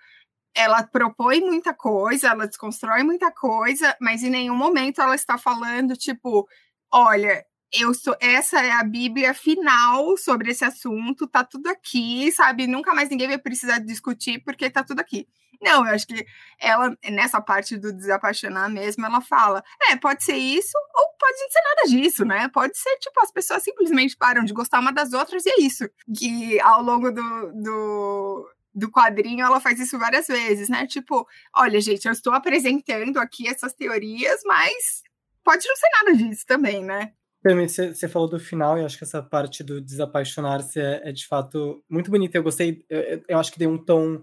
[0.55, 5.95] ela propõe muita coisa, ela desconstrói muita coisa, mas em nenhum momento ela está falando,
[5.95, 6.47] tipo,
[6.91, 12.67] olha, eu sou, essa é a Bíblia final sobre esse assunto, tá tudo aqui, sabe?
[12.67, 15.27] Nunca mais ninguém vai precisar discutir porque tá tudo aqui.
[15.61, 16.25] Não, eu acho que
[16.57, 21.61] ela, nessa parte do desapaixonar mesmo, ela fala: é, pode ser isso, ou pode ser
[21.61, 22.47] nada disso, né?
[22.47, 25.89] Pode ser, tipo, as pessoas simplesmente param de gostar uma das outras e é isso.
[26.17, 30.87] Que ao longo do, do do quadrinho, ela faz isso várias vezes, né?
[30.87, 35.03] Tipo, olha, gente, eu estou apresentando aqui essas teorias, mas
[35.43, 37.11] pode não ser nada disso também, né?
[37.41, 41.81] Você falou do final e acho que essa parte do desapaixonar-se é, é, de fato
[41.89, 42.37] muito bonita.
[42.37, 44.21] Eu gostei, eu, eu, acho que deu um tom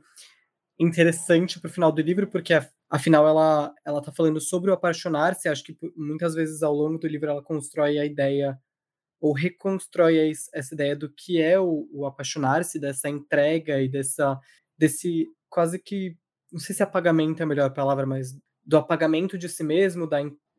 [0.79, 2.53] interessante pro final do livro, porque
[2.90, 5.49] afinal ela, ela tá falando sobre o apaixonar-se.
[5.49, 8.61] Acho que muitas vezes ao longo do livro ela constrói a ideia
[9.20, 14.38] ou reconstrói essa ideia do que é o, o apaixonar-se, dessa entrega e dessa
[14.79, 16.16] desse quase que
[16.52, 20.18] não sei se apagamento é a melhor palavra, mas do apagamento de si mesmo, da,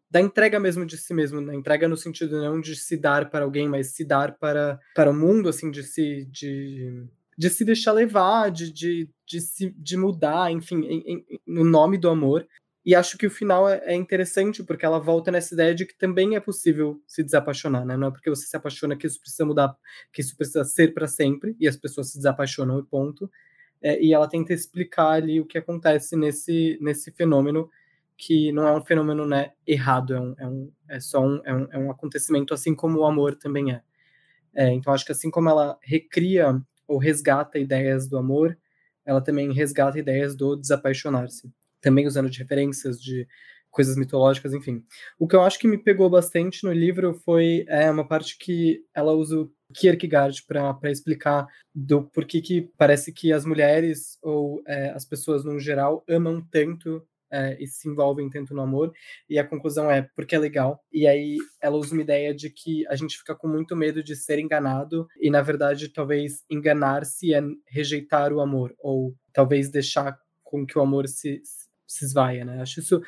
[0.10, 1.56] da entrega mesmo de si mesmo, né?
[1.56, 5.14] entrega no sentido não de se dar para alguém, mas se dar para, para o
[5.14, 7.06] mundo, assim, de se, de,
[7.38, 11.98] de se deixar levar, de, de, de, se, de mudar, enfim, em, em, no nome
[11.98, 12.48] do amor.
[12.88, 15.94] E acho que o final é, é, interessante, porque ela volta nessa ideia de que
[15.94, 17.98] também é possível se desapaixonar, né?
[17.98, 19.76] Não é porque você se apaixona que isso precisa mudar,
[20.14, 23.30] que isso precisa ser para sempre, e as pessoas se desapaixonam e ponto.
[23.82, 27.70] É, e ela tenta explicar ali o que acontece nesse, nesse fenômeno
[28.16, 31.54] que não é um fenômeno né, errado, é, um, é, um, é só um, é,
[31.54, 33.82] um, é um acontecimento, assim como o amor também é.
[34.56, 34.72] é.
[34.72, 38.58] Então, acho que assim como ela recria ou resgata ideias do amor,
[39.06, 41.52] ela também resgata ideias do desapaixonar-se.
[41.82, 43.28] Também usando de referências de
[43.70, 44.84] coisas mitológicas, enfim.
[45.20, 48.84] O que eu acho que me pegou bastante no livro foi é, uma parte que
[48.94, 54.90] ela usa o Kierkegaard para explicar do porquê que parece que as mulheres ou é,
[54.90, 58.92] as pessoas no geral amam tanto é, e se envolvem tanto no amor,
[59.30, 60.82] e a conclusão é porque é legal.
[60.92, 64.16] E aí ela usa uma ideia de que a gente fica com muito medo de
[64.16, 70.66] ser enganado, e na verdade, talvez enganar-se é rejeitar o amor, ou talvez deixar com
[70.66, 71.42] que o amor se,
[71.88, 72.62] se esvaia, né?
[72.62, 73.02] Acho isso,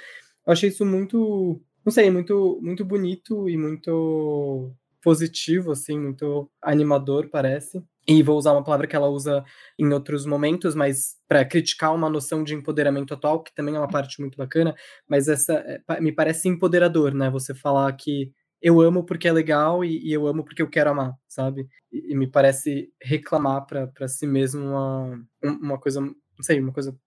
[0.46, 7.84] achei isso muito, não sei, muito, muito bonito e muito positivo, assim, muito animador, parece
[8.10, 9.44] e vou usar uma palavra que ela usa
[9.78, 13.88] em outros momentos, mas para criticar uma noção de empoderamento atual, que também é uma
[13.88, 14.76] parte muito bacana,
[15.08, 17.30] mas essa é, me parece empoderador, né?
[17.30, 20.90] Você falar que eu amo porque é legal e, e eu amo porque eu quero
[20.90, 21.68] amar, sabe?
[21.92, 26.98] E, e me parece reclamar para si mesmo uma, uma coisa, não sei, uma coisa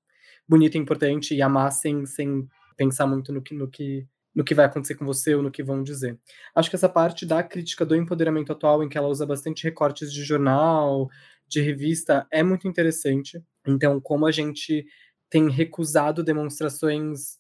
[0.53, 4.55] bonita e importante e amar sem, sem pensar muito no que, no que no que
[4.55, 6.19] vai acontecer com você ou no que vão dizer.
[6.55, 10.11] Acho que essa parte da crítica do empoderamento atual, em que ela usa bastante recortes
[10.11, 11.11] de jornal,
[11.47, 13.43] de revista, é muito interessante.
[13.67, 14.87] Então, como a gente
[15.29, 17.37] tem recusado demonstrações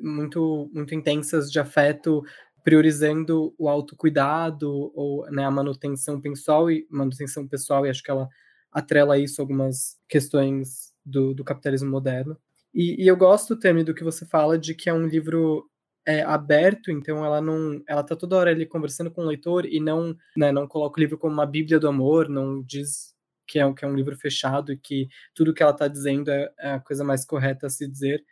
[0.00, 2.22] muito, muito intensas de afeto,
[2.62, 8.28] priorizando o autocuidado ou né, a manutenção pessoal e manutenção pessoal, e acho que ela
[8.70, 12.36] atrela isso a algumas questões do, do capitalismo moderno.
[12.74, 15.68] E, e, eu gosto, Temi, do que você fala de que é um livro
[16.06, 19.80] é, aberto, então ela não, ela tá toda hora ali conversando com o leitor e
[19.80, 23.14] não, né, não coloca o livro como uma bíblia do amor, não diz
[23.46, 26.50] que é, que é um livro fechado e que tudo que ela está dizendo é,
[26.58, 28.24] é, a coisa mais correta a se dizer,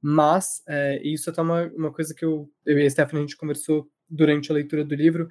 [0.00, 3.26] mas é, isso é até uma, uma coisa que eu, eu e a Stephanie a
[3.26, 5.28] gente conversou durante a leitura do livro,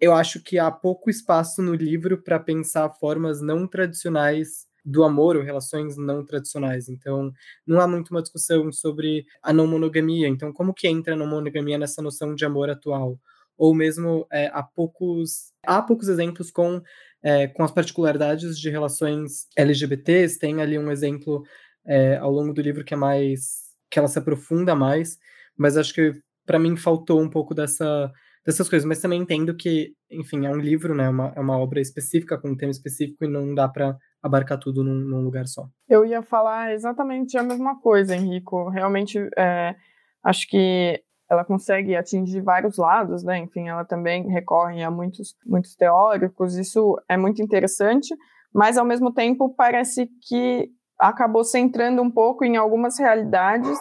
[0.00, 5.36] eu acho que há pouco espaço no livro para pensar formas não tradicionais do amor
[5.36, 6.88] ou relações não tradicionais.
[6.88, 7.32] Então,
[7.66, 10.28] não há muito uma discussão sobre a não monogamia.
[10.28, 13.18] Então, como que entra a não monogamia nessa noção de amor atual?
[13.56, 16.82] Ou mesmo é, há poucos há poucos exemplos com
[17.22, 20.38] é, com as particularidades de relações LGBTs.
[20.38, 21.42] Tem ali um exemplo
[21.86, 25.18] é, ao longo do livro que é mais que ela se aprofunda mais,
[25.56, 26.12] mas acho que
[26.44, 28.12] para mim faltou um pouco dessa
[28.44, 31.80] dessas coisas, mas também entendo que, enfim, é um livro, né, uma, é uma obra
[31.80, 35.68] específica, com um tema específico, e não dá para abarcar tudo num, num, lugar só.
[35.86, 38.70] Eu ia falar exatamente a mesma coisa, Henrico.
[38.70, 39.76] Realmente, é,
[40.24, 40.98] acho que
[41.30, 43.36] ela consegue atingir vários lados, né?
[43.38, 46.56] Enfim, ela também recorre a muitos, muitos teóricos.
[46.56, 48.16] Isso é muito interessante,
[48.52, 53.78] mas ao mesmo tempo parece que acabou centrando um pouco em algumas realidades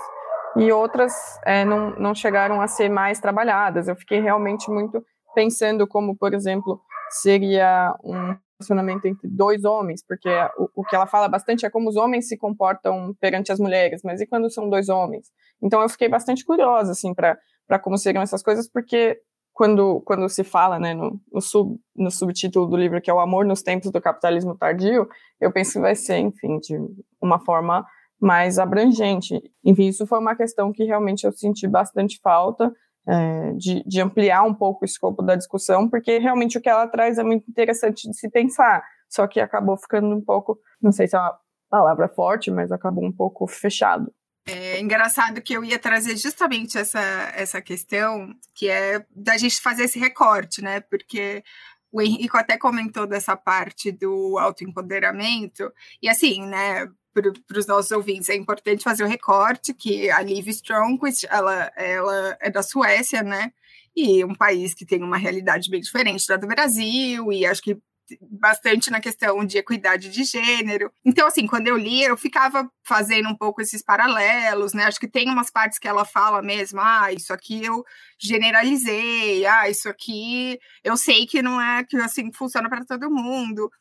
[0.57, 1.13] e outras
[1.45, 3.87] é, não, não chegaram a ser mais trabalhadas.
[3.87, 5.01] Eu fiquei realmente muito
[5.33, 11.05] pensando como, por exemplo, seria um relacionamento entre dois homens, porque o, o, que ela
[11.05, 14.69] fala bastante é como os homens se comportam perante as mulheres, mas e quando são
[14.69, 15.27] dois homens?
[15.61, 17.37] Então eu fiquei bastante curiosa, assim, para
[17.79, 19.19] como seriam essas coisas, porque
[19.53, 23.19] quando, quando se fala, né, no, no, sub, no subtítulo do livro, que é o
[23.19, 25.07] amor nos tempos do capitalismo tardio,
[25.39, 26.75] eu penso que vai ser, enfim, de
[27.21, 27.85] uma forma
[28.19, 29.39] mais abrangente.
[29.63, 32.71] Enfim, isso foi uma questão que realmente eu senti bastante falta,
[33.07, 36.87] é, de, de, ampliar um pouco o escopo da discussão, porque realmente o que ela
[36.87, 41.07] traz é muito interessante de se pensar, só que acabou ficando um pouco, não sei
[41.07, 41.37] se é uma
[41.69, 44.13] palavra forte, mas acabou um pouco fechado.
[44.45, 46.99] É engraçado que eu ia trazer justamente essa,
[47.35, 50.81] essa questão, que é da gente fazer esse recorte, né?
[50.81, 51.43] Porque
[51.91, 56.89] o Henrico até comentou dessa parte do autoempoderamento, e assim, né?
[57.13, 62.37] Para os nossos ouvintes, é importante fazer o recorte que a Liv Stromquist, ela, ela
[62.41, 63.51] é da Suécia, né?
[63.95, 67.77] E um país que tem uma realidade bem diferente da do Brasil, e acho que
[68.21, 70.91] bastante na questão de equidade de gênero.
[71.05, 74.85] Então, assim, quando eu li, eu ficava fazendo um pouco esses paralelos, né?
[74.85, 77.83] Acho que tem umas partes que ela fala mesmo, ah, isso aqui eu
[78.19, 83.71] generalizei, ah, isso aqui eu sei que não é que assim funciona para todo mundo.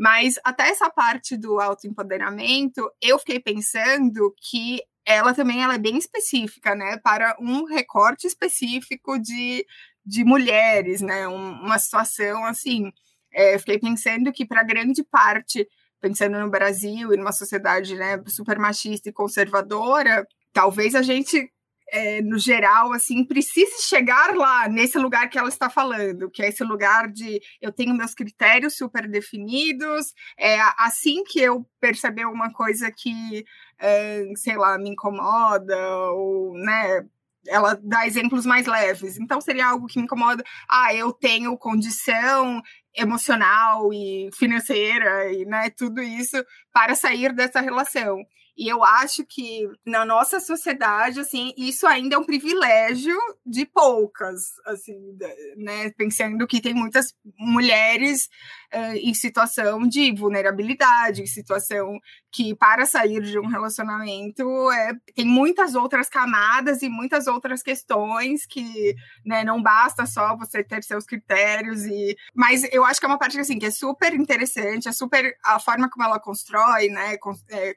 [0.00, 5.98] Mas até essa parte do autoempoderamento, eu fiquei pensando que ela também ela é bem
[5.98, 6.96] específica, né?
[6.96, 9.66] Para um recorte específico de,
[10.02, 11.28] de mulheres, né?
[11.28, 12.90] Um, uma situação assim.
[13.30, 15.68] É, fiquei pensando que para grande parte,
[16.00, 21.52] pensando no Brasil e numa sociedade né, super machista e conservadora, talvez a gente
[21.92, 26.48] é, no geral, assim, precise chegar lá, nesse lugar que ela está falando, que é
[26.48, 32.52] esse lugar de eu tenho meus critérios super definidos, é assim que eu perceber uma
[32.52, 33.44] coisa que,
[33.78, 35.76] é, sei lá, me incomoda,
[36.12, 37.04] ou, né,
[37.46, 39.18] ela dá exemplos mais leves.
[39.18, 40.44] Então, seria algo que me incomoda.
[40.68, 42.60] Ah, eu tenho condição
[42.94, 48.18] emocional e financeira e né, tudo isso para sair dessa relação.
[48.56, 54.40] E eu acho que na nossa sociedade, assim, isso ainda é um privilégio de poucas,
[54.66, 55.16] assim,
[55.56, 55.90] né?
[55.96, 58.28] Pensando que tem muitas mulheres
[58.74, 61.98] uh, em situação de vulnerabilidade, em situação
[62.32, 68.46] que para sair de um relacionamento é, tem muitas outras camadas e muitas outras questões
[68.46, 73.08] que né, não basta só você ter seus critérios e mas eu acho que é
[73.08, 77.16] uma parte assim que é super interessante é super a forma como ela constrói né
[77.50, 77.74] é,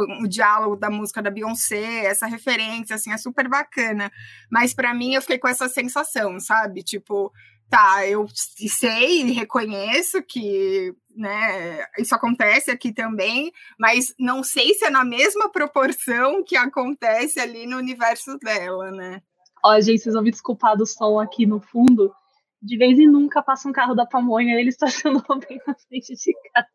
[0.00, 4.10] o diálogo da música da Beyoncé, essa referência, assim, é super bacana.
[4.50, 6.82] Mas para mim eu fiquei com essa sensação, sabe?
[6.82, 7.32] Tipo,
[7.68, 8.26] tá, eu
[8.68, 15.04] sei e reconheço que né, isso acontece aqui também, mas não sei se é na
[15.04, 19.22] mesma proporção que acontece ali no universo dela, né?
[19.64, 22.12] Ó, gente, vocês vão me desculpar do som aqui no fundo.
[22.60, 26.14] De vez em nunca passa um carro da pamonha e ele estacionou bem na frente
[26.14, 26.68] de casa.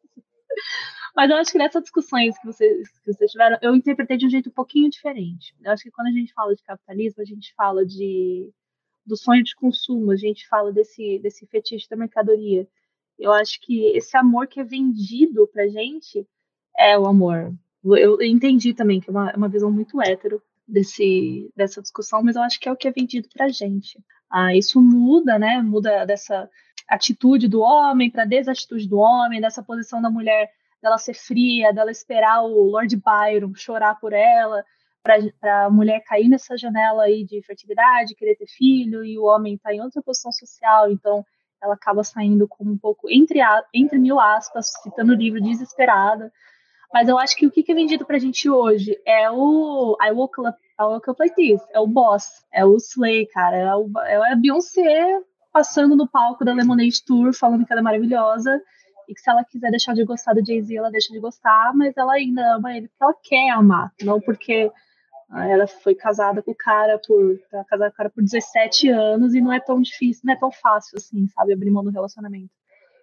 [1.15, 4.29] Mas eu acho que nessas discussões que vocês, que vocês tiveram, eu interpretei de um
[4.29, 5.55] jeito um pouquinho diferente.
[5.61, 8.51] Eu acho que quando a gente fala de capitalismo, a gente fala de
[9.05, 12.67] do sonho de consumo, a gente fala desse, desse fetiche da mercadoria.
[13.17, 16.25] Eu acho que esse amor que é vendido pra gente
[16.77, 17.53] é o amor.
[17.83, 22.35] Eu entendi também que é uma, é uma visão muito hétero desse, dessa discussão, mas
[22.35, 23.99] eu acho que é o que é vendido pra gente.
[24.29, 25.61] Ah, isso muda, né?
[25.61, 26.47] Muda dessa
[26.87, 31.91] atitude do homem para desatitude do homem, dessa posição da mulher dela ser fria, dela
[31.91, 34.63] esperar o Lord Byron chorar por ela,
[35.01, 39.55] para a mulher cair nessa janela aí de fertilidade, querer ter filho, e o homem
[39.55, 41.25] está em outra posição social, então
[41.61, 43.39] ela acaba saindo como um pouco, entre,
[43.73, 46.31] entre mil aspas, citando o livro, desesperada.
[46.93, 50.41] Mas eu acho que o que é vendido pra gente hoje é o I Woke
[50.41, 53.91] Up, I woke up Like This, é o Boss, é o Slay, cara, é, o,
[54.05, 58.61] é a Beyoncé passando no palco da Lemonade Tour, falando que ela é maravilhosa,
[59.09, 61.97] e que se ela quiser deixar de gostar do Jay-Z, ela deixa de gostar, mas
[61.97, 64.71] ela ainda ama ele porque ela quer amar, não porque
[65.31, 68.87] ah, ela foi casada com o cara por tá casada com o cara por 17
[68.89, 71.89] anos e não é tão difícil, não é tão fácil assim, sabe, abrir mão do
[71.89, 72.51] relacionamento.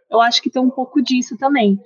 [0.08, 1.80] Eu acho que tem um pouco disso também.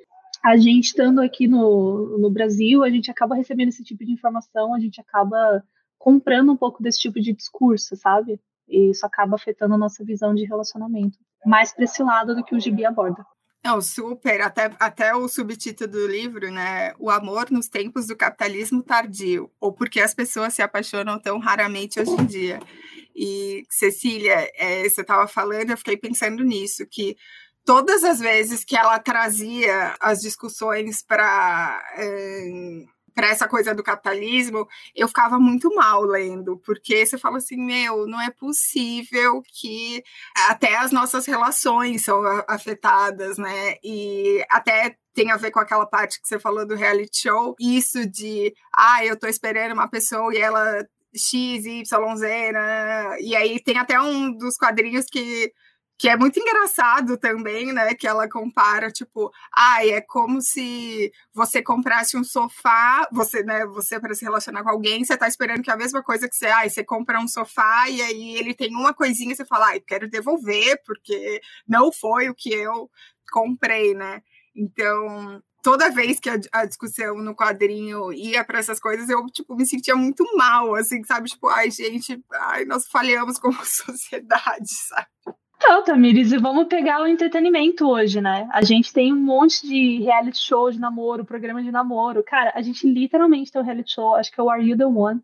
[0.45, 4.75] A gente estando aqui no, no Brasil, a gente acaba recebendo esse tipo de informação,
[4.75, 5.65] a gente acaba
[5.99, 8.39] comprando um pouco desse tipo de discurso, sabe?
[8.69, 12.55] E isso acaba afetando a nossa visão de relacionamento, mais para esse lado do que
[12.55, 13.25] o Gibi aborda.
[13.63, 14.41] Não, super.
[14.41, 16.95] Até, até o subtítulo do livro, né?
[16.99, 22.01] O amor nos tempos do capitalismo tardio, ou porque as pessoas se apaixonam tão raramente
[22.01, 22.61] hoje em dia.
[23.15, 27.17] E, Cecília, é, você estava falando, eu fiquei pensando nisso, que
[27.65, 31.83] todas as vezes que ela trazia as discussões para.
[31.97, 37.57] É, para essa coisa do capitalismo, eu ficava muito mal lendo, porque você fala assim,
[37.57, 40.03] meu, não é possível que
[40.49, 43.77] até as nossas relações são afetadas, né?
[43.83, 48.07] E até tem a ver com aquela parte que você falou do reality show, isso
[48.09, 53.21] de, ah, eu tô esperando uma pessoa e ela X, Y, Z, né?
[53.21, 55.53] E aí tem até um dos quadrinhos que
[56.01, 57.95] que é muito engraçado também, né?
[57.95, 63.67] Que ela compara, tipo, ai, ah, é como se você comprasse um sofá, você, né,
[63.67, 66.47] você para se relacionar com alguém, você tá esperando que a mesma coisa que você,
[66.47, 70.09] ai, você compra um sofá e aí ele tem uma coisinha, você fala, ai, quero
[70.09, 72.91] devolver, porque não foi o que eu
[73.31, 74.23] comprei, né?
[74.57, 79.55] Então, toda vez que a, a, discussão no quadrinho ia para essas coisas, eu, tipo,
[79.55, 81.29] me sentia muito mal, assim, sabe?
[81.29, 85.40] Tipo, ai, gente, ai, nós falhamos como sociedade, sabe?
[85.63, 88.49] Então, Tamires, e vamos pegar o entretenimento hoje, né?
[88.51, 92.25] A gente tem um monte de reality show de namoro, programa de namoro.
[92.25, 94.87] Cara, a gente literalmente tem um reality show, acho que é o Are You The
[94.87, 95.21] One,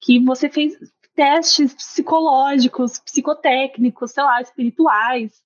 [0.00, 0.72] que você fez
[1.14, 5.44] testes psicológicos, psicotécnicos, sei lá, espirituais.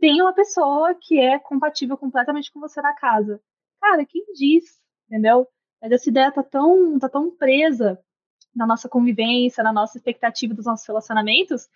[0.00, 3.40] Tem uma pessoa que é compatível completamente com você na casa.
[3.80, 4.64] Cara, quem diz,
[5.06, 5.46] entendeu?
[5.80, 7.96] Mas essa ideia tá tão, tá tão presa
[8.54, 11.68] na nossa convivência, na nossa expectativa dos nossos relacionamentos,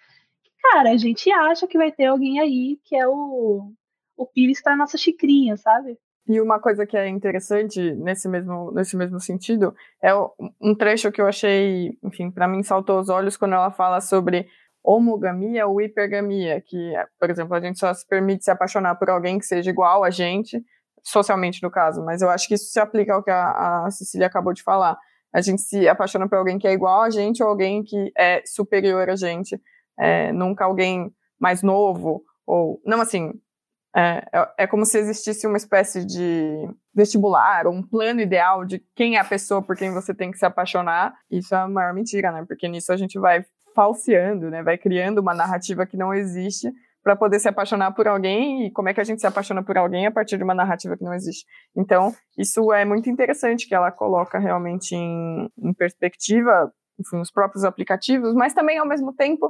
[0.63, 3.73] cara, a gente acha que vai ter alguém aí que é o,
[4.17, 5.99] o Pires para nossa xicrinha, sabe?
[6.29, 10.13] E uma coisa que é interessante nesse mesmo, nesse mesmo sentido é
[10.61, 14.49] um trecho que eu achei, enfim, para mim saltou os olhos quando ela fala sobre
[14.83, 19.39] homogamia ou hipergamia, que, por exemplo, a gente só se permite se apaixonar por alguém
[19.39, 20.65] que seja igual a gente,
[21.03, 24.27] socialmente no caso, mas eu acho que isso se aplica ao que a, a Cecília
[24.27, 24.97] acabou de falar.
[25.33, 28.43] A gente se apaixona por alguém que é igual a gente ou alguém que é
[28.45, 29.61] superior a gente,
[29.99, 33.33] é, nunca alguém mais novo, ou, não assim,
[33.95, 38.79] é, é, é como se existisse uma espécie de vestibular, ou um plano ideal de
[38.95, 41.15] quem é a pessoa por quem você tem que se apaixonar.
[41.31, 42.45] Isso é a maior mentira, né?
[42.47, 43.45] Porque nisso a gente vai
[43.75, 44.63] falseando, né?
[44.63, 46.71] Vai criando uma narrativa que não existe
[47.03, 49.79] para poder se apaixonar por alguém e como é que a gente se apaixona por
[49.79, 51.47] alguém a partir de uma narrativa que não existe.
[51.75, 57.65] Então, isso é muito interessante que ela coloca realmente em, em perspectiva, enfim, os próprios
[57.65, 59.49] aplicativos, mas também ao mesmo tempo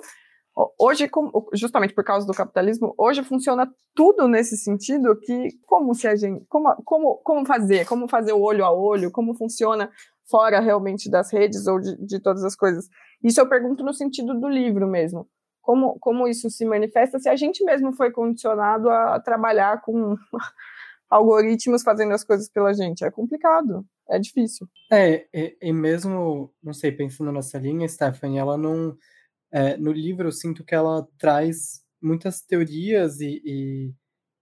[0.78, 1.10] Hoje,
[1.52, 6.46] justamente por causa do capitalismo, hoje funciona tudo nesse sentido que como se a gente,
[6.48, 9.90] como, como, como fazer, como fazer o olho a olho, como funciona
[10.30, 12.88] fora realmente das redes ou de, de todas as coisas.
[13.22, 15.28] Isso eu pergunto no sentido do livro mesmo.
[15.60, 20.16] Como, como isso se manifesta se a gente mesmo foi condicionado a trabalhar com
[21.10, 23.04] algoritmos fazendo as coisas pela gente?
[23.04, 24.66] É complicado, é difícil.
[24.90, 28.96] É, e, e mesmo, não sei, pensando nessa linha, Stephanie, ela não
[29.52, 33.92] é, no livro eu sinto que ela traz muitas teorias e, e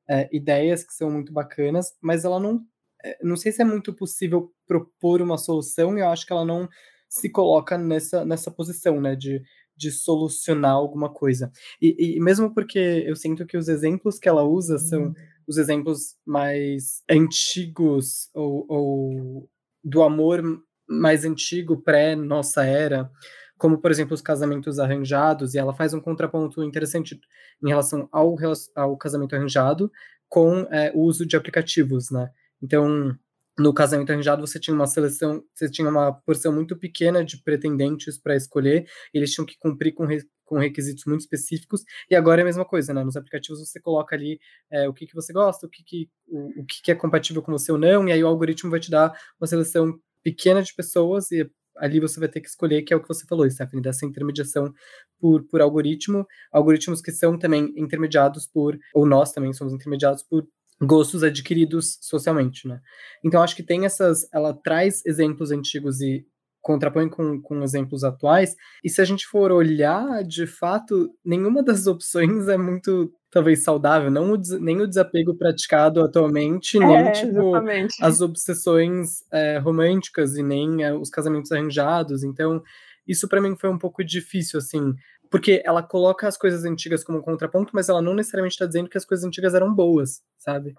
[0.09, 2.63] é, ideias que são muito bacanas, mas ela não.
[3.05, 6.45] É, não sei se é muito possível propor uma solução, e eu acho que ela
[6.45, 6.69] não
[7.09, 9.43] se coloca nessa, nessa posição, né, de,
[9.77, 11.53] de solucionar alguma coisa.
[11.81, 15.13] E, e mesmo porque eu sinto que os exemplos que ela usa são
[15.47, 19.51] os exemplos mais antigos ou, ou
[19.83, 20.43] do amor
[20.89, 23.11] mais antigo pré-nossa era,
[23.59, 27.19] como, por exemplo, os casamentos arranjados, e ela faz um contraponto interessante
[27.63, 28.37] em relação ao,
[28.75, 29.91] ao casamento arranjado
[30.29, 32.31] com é, o uso de aplicativos, né?
[32.63, 33.17] Então,
[33.59, 38.19] no casamento arranjado, você tinha uma seleção, você tinha uma porção muito pequena de pretendentes
[38.19, 42.43] para escolher, eles tinham que cumprir com, re, com requisitos muito específicos, e agora é
[42.43, 43.05] a mesma coisa, né?
[43.05, 44.41] Nos aplicativos você coloca ali
[44.71, 47.43] é, o que, que você gosta, o, que, que, o, o que, que é compatível
[47.43, 50.75] com você ou não, e aí o algoritmo vai te dar uma seleção pequena de
[50.75, 53.83] pessoas, e ali você vai ter que escolher, que é o que você falou, Stephanie,
[53.83, 54.73] dessa intermediação
[55.21, 60.47] por, por algoritmo, algoritmos que são também intermediados por, ou nós também somos intermediados por
[60.81, 62.81] gostos adquiridos socialmente, né?
[63.25, 66.27] Então acho que tem essas, ela traz exemplos antigos e
[66.65, 71.87] contrapõe com, com exemplos atuais, e se a gente for olhar, de fato, nenhuma das
[71.87, 77.53] opções é muito talvez saudável, não o, nem o desapego praticado atualmente, nem é, tipo,
[78.01, 82.23] as obsessões é, românticas e nem é, os casamentos arranjados.
[82.23, 82.63] Então,
[83.07, 84.95] isso para mim foi um pouco difícil, assim,
[85.29, 88.97] porque ela coloca as coisas antigas como contraponto, mas ela não necessariamente está dizendo que
[88.97, 90.73] as coisas antigas eram boas, sabe?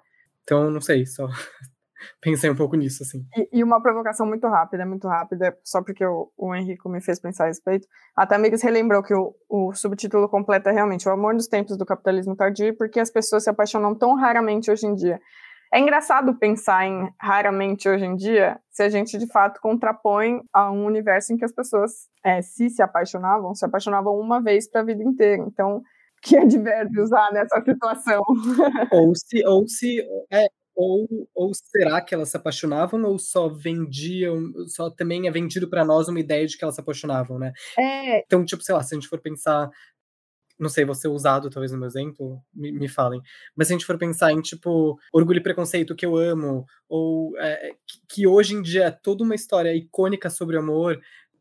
[0.43, 1.27] Então, não sei, só
[2.21, 3.25] pensei um pouco nisso, assim.
[3.35, 7.19] E, e, uma provocação muito rápida, muito rápida, só porque o, o Henrico me fez
[7.19, 7.87] pensar a respeito.
[8.15, 11.85] A Tamires relembrou que o, o subtítulo completo é realmente O Amor nos Tempos do
[11.85, 15.19] Capitalismo Tardio, porque as pessoas se apaixonam tão raramente hoje em dia.
[15.73, 20.71] É engraçado pensar em raramente hoje em dia, se a gente de fato contrapõe a
[20.71, 21.91] um universo em que as pessoas,
[22.23, 25.43] é, se se apaixonavam, se apaixonavam uma vez para a vida inteira.
[25.43, 25.81] Então,
[26.21, 28.21] que advérbio usar nessa situação?
[28.91, 34.51] Ou se, ou se é, ou, ou será que elas se apaixonavam ou só vendiam,
[34.67, 37.53] só também é vendido para nós uma ideia de que elas se apaixonavam, né?
[37.79, 38.19] É.
[38.19, 39.69] Então, tipo, sei lá, se a gente for pensar,
[40.59, 43.21] não sei, você usado talvez no meu exemplo, me, me falem,
[43.55, 47.37] mas se a gente for pensar em, tipo, Orgulho e Preconceito, que eu amo, ou
[47.37, 50.99] é, que, que hoje em dia é toda uma história icônica sobre amor,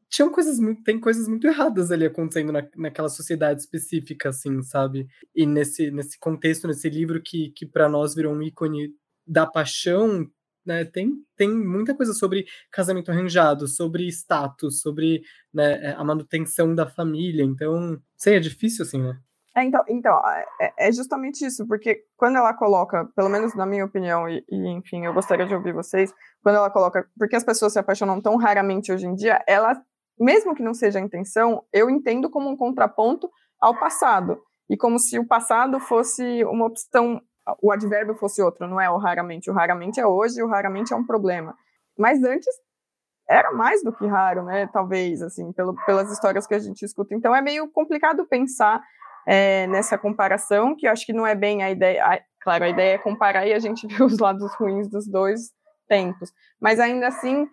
[0.09, 5.09] tinham coisas muito, tem coisas muito erradas ali acontecendo na, naquela sociedade específica, assim, sabe?
[5.35, 8.95] E nesse, nesse contexto, nesse livro que, que para nós virou um ícone
[9.27, 10.27] da paixão,
[10.65, 15.23] né, tem, tem muita coisa sobre casamento arranjado, sobre status, sobre
[15.53, 17.45] né, é, a manutenção da família.
[17.45, 19.19] Então, sei, é difícil assim, né?
[19.57, 20.21] É, então, então
[20.61, 24.69] é, é, justamente isso, porque quando ela coloca, pelo menos na minha opinião, e, e,
[24.71, 26.13] enfim, eu gostaria de ouvir vocês,
[26.43, 29.81] quando ela coloca, porque as pessoas se apaixonam tão raramente hoje em dia, ela,
[30.19, 34.99] mesmo que não seja a intenção, eu entendo como um contraponto ao passado, e como
[34.99, 37.21] se o passado fosse uma opção
[37.61, 39.51] o advérbio fosse outro, não é o raramente.
[39.51, 41.55] O raramente é hoje, o raramente é um problema.
[41.99, 42.55] Mas antes
[43.29, 44.69] era mais do que raro, né?
[44.73, 47.15] Talvez, assim, pelo, pelas histórias que a gente escuta.
[47.15, 48.83] Então é meio complicado pensar
[49.27, 52.05] é, nessa comparação, que eu acho que não é bem a ideia.
[52.05, 55.53] A, claro, a ideia é comparar e a gente vê os lados ruins dos dois
[55.89, 56.31] tempos.
[56.61, 57.49] Mas ainda assim,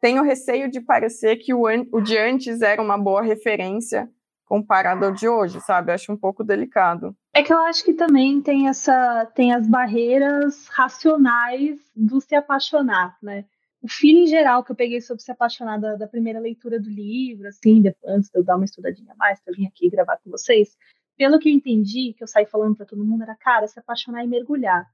[0.00, 1.62] tenho receio de parecer que o,
[1.92, 4.08] o de antes era uma boa referência
[4.52, 5.92] comparado ao de hoje, sabe?
[5.92, 7.16] Acho um pouco delicado.
[7.32, 13.16] É que eu acho que também tem essa tem as barreiras racionais do se apaixonar,
[13.22, 13.46] né?
[13.80, 17.48] O feeling geral que eu peguei sobre se apaixonar da, da primeira leitura do livro,
[17.48, 20.76] assim, depois, antes de eu dar uma estudadinha mais para vir aqui gravar com vocês,
[21.16, 24.22] pelo que eu entendi, que eu saí falando para todo mundo, era, cara, se apaixonar
[24.22, 24.86] e mergulhar.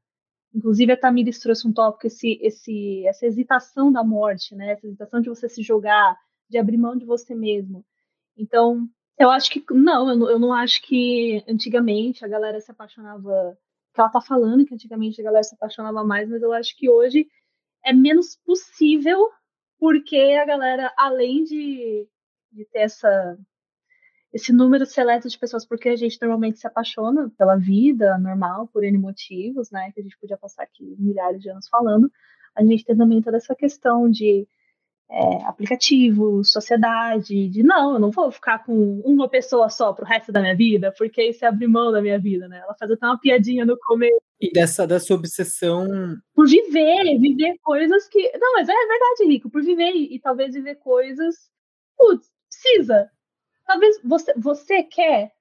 [0.55, 4.71] Inclusive, a Tamires trouxe um tópico, esse, esse, essa hesitação da morte, né?
[4.71, 6.17] Essa hesitação de você se jogar,
[6.49, 7.85] de abrir mão de você mesmo.
[8.37, 8.89] Então,
[9.19, 13.59] eu acho que, não, eu não, eu não acho que antigamente a galera se apaixonava,
[13.93, 16.89] que ela tá falando que antigamente a galera se apaixonava mais, mas eu acho que
[16.89, 17.29] hoje
[17.85, 19.29] é menos possível,
[19.79, 22.09] porque a galera, além de,
[22.53, 23.39] de ter essa,
[24.33, 28.85] esse número seleto de pessoas, porque a gente normalmente se apaixona pela vida normal, por
[28.85, 32.11] N motivos, né, que a gente podia passar aqui milhares de anos falando,
[32.55, 34.47] a gente tem também toda essa questão de
[35.11, 40.31] é, aplicativo, sociedade, de não, eu não vou ficar com uma pessoa só pro resto
[40.31, 42.61] da minha vida, porque isso é abrir mão da minha vida, né?
[42.63, 44.21] Ela faz até uma piadinha no começo.
[44.41, 45.87] E dessa, dessa obsessão.
[46.35, 48.31] Por viver, viver coisas que.
[48.39, 51.35] Não, mas é verdade, Rico, por viver e, talvez viver coisas.
[51.97, 53.11] Putz, precisa.
[53.67, 55.33] Talvez você, você quer,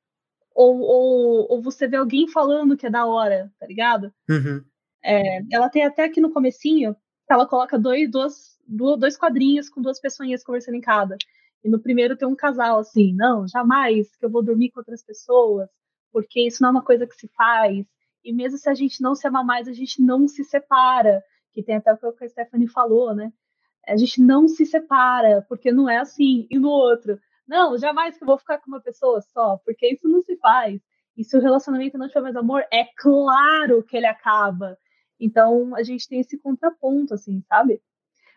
[0.55, 4.11] ou, ou, ou você vê alguém falando que é da hora, tá ligado?
[4.29, 4.63] Uhum.
[5.03, 6.95] É, ela tem até aqui no comecinho,
[7.29, 11.17] ela coloca dois, duas dois quadrinhos com duas pessoinhas conversando em cada.
[11.63, 15.03] E no primeiro tem um casal assim, não, jamais que eu vou dormir com outras
[15.03, 15.69] pessoas,
[16.11, 17.85] porque isso não é uma coisa que se faz.
[18.23, 21.23] E mesmo se a gente não se ama mais, a gente não se separa.
[21.53, 23.31] Que tem até o que a Stephanie falou, né?
[23.87, 26.45] A gente não se separa, porque não é assim.
[26.51, 30.07] E no outro, não, jamais que eu vou ficar com uma pessoa só, porque isso
[30.07, 30.81] não se faz.
[31.15, 34.77] E se o relacionamento não tiver mais amor, é claro que ele acaba.
[35.19, 37.81] Então a gente tem esse contraponto, assim, sabe?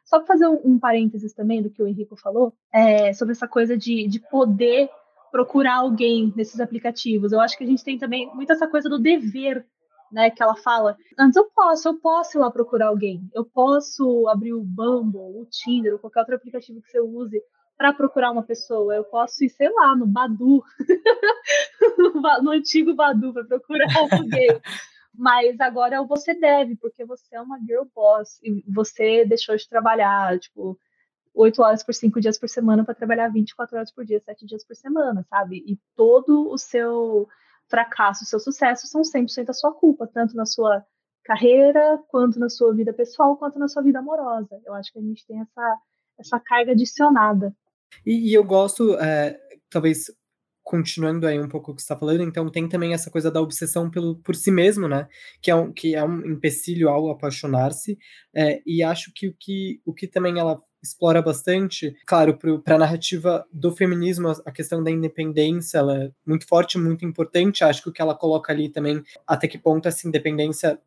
[0.05, 3.47] Só para fazer um, um, parênteses também do que o Henrico falou, é, sobre essa
[3.47, 4.89] coisa de, de poder
[5.31, 7.33] procurar alguém nesses aplicativos.
[7.33, 9.65] Eu acho que a gente tem também muito essa coisa do dever,
[10.11, 10.31] né?
[10.31, 10.97] Que ela fala.
[11.19, 13.23] Antes eu posso, eu posso ir lá procurar alguém.
[13.35, 17.41] Eu posso abrir o Bumble, o Tinder, ou qualquer outro aplicativo que você use
[17.79, 18.95] para procurar uma pessoa.
[18.95, 20.63] Eu posso ir, sei lá, no Badu,
[22.43, 24.61] no antigo Badu, para procurar alguém
[25.15, 30.39] mas agora você deve, porque você é uma girl boss e você deixou de trabalhar,
[30.39, 30.79] tipo,
[31.35, 34.65] oito horas por cinco dias por semana para trabalhar 24 horas por dia, sete dias
[34.65, 35.65] por semana, sabe?
[35.67, 37.29] E todo o seu
[37.69, 40.85] fracasso, o seu sucesso são 100% a sua culpa, tanto na sua
[41.25, 44.61] carreira, quanto na sua vida pessoal, quanto na sua vida amorosa.
[44.65, 45.77] Eu acho que a gente tem essa,
[46.19, 47.55] essa carga adicionada.
[48.05, 49.39] E, e eu gosto, é,
[49.69, 50.07] talvez
[50.71, 53.91] continuando aí um pouco o que está falando, então tem também essa coisa da obsessão
[53.91, 55.09] pelo, por si mesmo, né?
[55.43, 57.99] Que é um, que é um empecilho ao apaixonar-se.
[58.33, 62.79] É, e acho que o, que o que também ela explora bastante, claro, para a
[62.79, 67.65] narrativa do feminismo, a questão da independência ela é muito forte, muito importante.
[67.65, 70.79] Acho que o que ela coloca ali também, até que ponto essa independência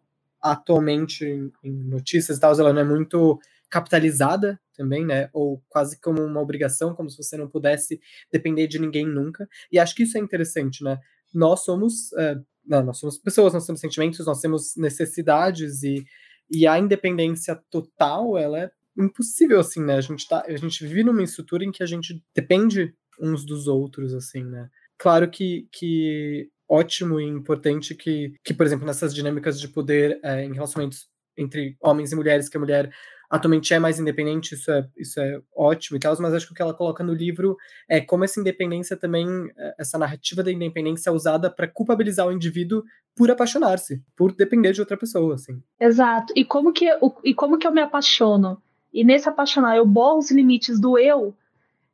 [0.42, 3.38] atualmente em, em notícias e tal, ela não é muito
[3.74, 5.32] capitalizada também, né?
[5.34, 8.00] Ou quase como uma obrigação, como se você não pudesse
[8.32, 9.50] depender de ninguém nunca.
[9.72, 11.00] E acho que isso é interessante, né?
[11.34, 16.06] Nós somos, uh, não, nós somos pessoas, nós temos sentimentos, nós temos necessidades e,
[16.52, 19.96] e a independência total, ela é impossível, assim, né?
[19.96, 23.66] A gente, tá, a gente vive numa estrutura em que a gente depende uns dos
[23.66, 24.70] outros, assim, né?
[25.00, 30.46] Claro que, que ótimo e importante que, que, por exemplo, nessas dinâmicas de poder é,
[30.46, 32.92] em relacionamentos entre homens e mulheres, que a mulher
[33.34, 36.56] atualmente é mais independente, isso é, isso é ótimo e tal, mas acho que o
[36.56, 37.58] que ela coloca no livro
[37.90, 39.28] é como essa independência também,
[39.58, 42.84] é, essa narrativa da independência é usada para culpabilizar o indivíduo
[43.16, 45.60] por apaixonar-se, por depender de outra pessoa, assim.
[45.80, 46.32] Exato.
[46.36, 46.86] E como que,
[47.24, 48.62] e como que eu me apaixono?
[48.94, 51.36] E nesse apaixonar, eu borro os limites do eu,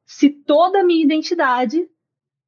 [0.06, 1.90] se toda a minha identidade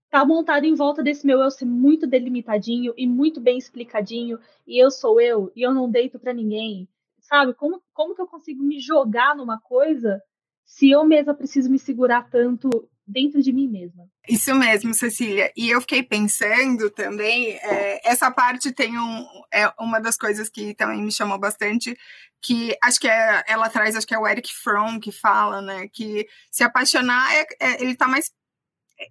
[0.09, 4.37] tá montada em volta desse meu eu ser muito delimitadinho e muito bem explicadinho,
[4.67, 6.89] e eu sou eu, e eu não deito para ninguém,
[7.31, 7.53] sabe?
[7.53, 10.21] Como, como que eu consigo me jogar numa coisa
[10.65, 12.69] se eu mesma preciso me segurar tanto
[13.07, 14.05] dentro de mim mesma?
[14.27, 15.51] Isso mesmo, Cecília.
[15.55, 20.75] E eu fiquei pensando também, é, essa parte tem um, é uma das coisas que
[20.75, 21.97] também me chamou bastante,
[22.41, 25.87] que acho que é, ela traz, acho que é o Eric Fromm que fala, né?
[25.87, 28.29] Que se apaixonar, é, é ele tá mais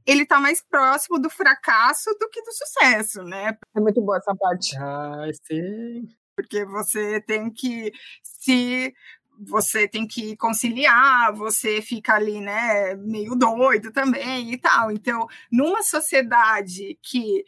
[0.07, 3.59] ele tá mais próximo do fracasso do que do sucesso, né?
[3.75, 4.77] É muito boa essa parte.
[4.79, 8.95] Ah, sim porque você tem que se
[9.43, 14.93] você tem que conciliar, você fica ali, né, meio doido também e tal.
[14.93, 17.45] Então, numa sociedade que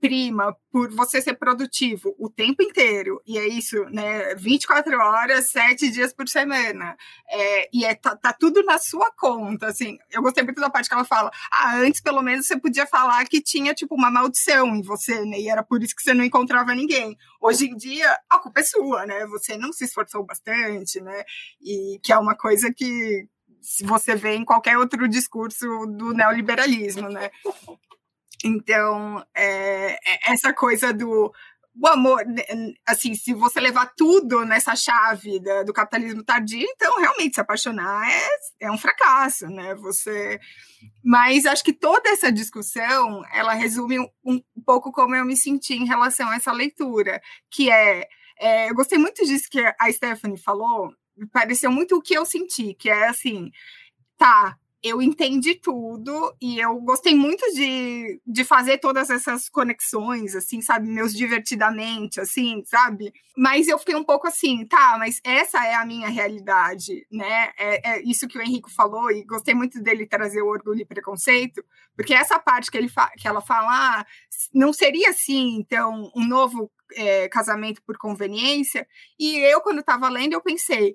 [0.00, 4.34] prima por você ser produtivo o tempo inteiro, e é isso, né?
[4.34, 6.96] 24 horas, 7 dias por semana.
[7.30, 9.98] É, e é, tá, tá, tudo na sua conta, assim.
[10.10, 13.24] Eu gostei muito da parte que ela fala: ah, antes pelo menos você podia falar
[13.26, 15.40] que tinha, tipo, uma maldição em você, né?
[15.40, 17.16] E era por isso que você não encontrava ninguém.
[17.40, 19.26] Hoje em dia, a culpa é sua, né?
[19.26, 21.24] Você não se esforçou bastante, né?
[21.62, 23.28] E que é uma coisa que
[23.64, 27.30] se você vê em qualquer outro discurso do neoliberalismo, né?
[28.42, 31.32] Então, é, é, essa coisa do
[31.76, 32.42] o amor, né,
[32.86, 38.08] assim, se você levar tudo nessa chave da, do capitalismo tardio, então realmente se apaixonar
[38.08, 39.74] é, é um fracasso, né?
[39.74, 40.38] Você,
[41.02, 45.74] mas acho que toda essa discussão ela resume um, um pouco como eu me senti
[45.74, 47.20] em relação a essa leitura,
[47.50, 48.06] que é,
[48.38, 50.92] é eu gostei muito disso que a Stephanie falou,
[51.32, 53.50] pareceu muito o que eu senti, que é assim,
[54.16, 60.60] tá, eu entendi tudo e eu gostei muito de, de fazer todas essas conexões, assim,
[60.60, 60.86] sabe?
[60.86, 63.10] Meus divertidamente, assim, sabe?
[63.34, 67.50] Mas eu fiquei um pouco assim, tá, mas essa é a minha realidade, né?
[67.56, 70.84] É, é isso que o Henrico falou e gostei muito dele trazer o orgulho e
[70.84, 71.64] preconceito,
[71.96, 74.06] porque essa parte que, ele que ela fala, ah,
[74.52, 78.86] não seria assim, então, um novo é, casamento por conveniência?
[79.18, 80.94] E eu, quando estava lendo, eu pensei,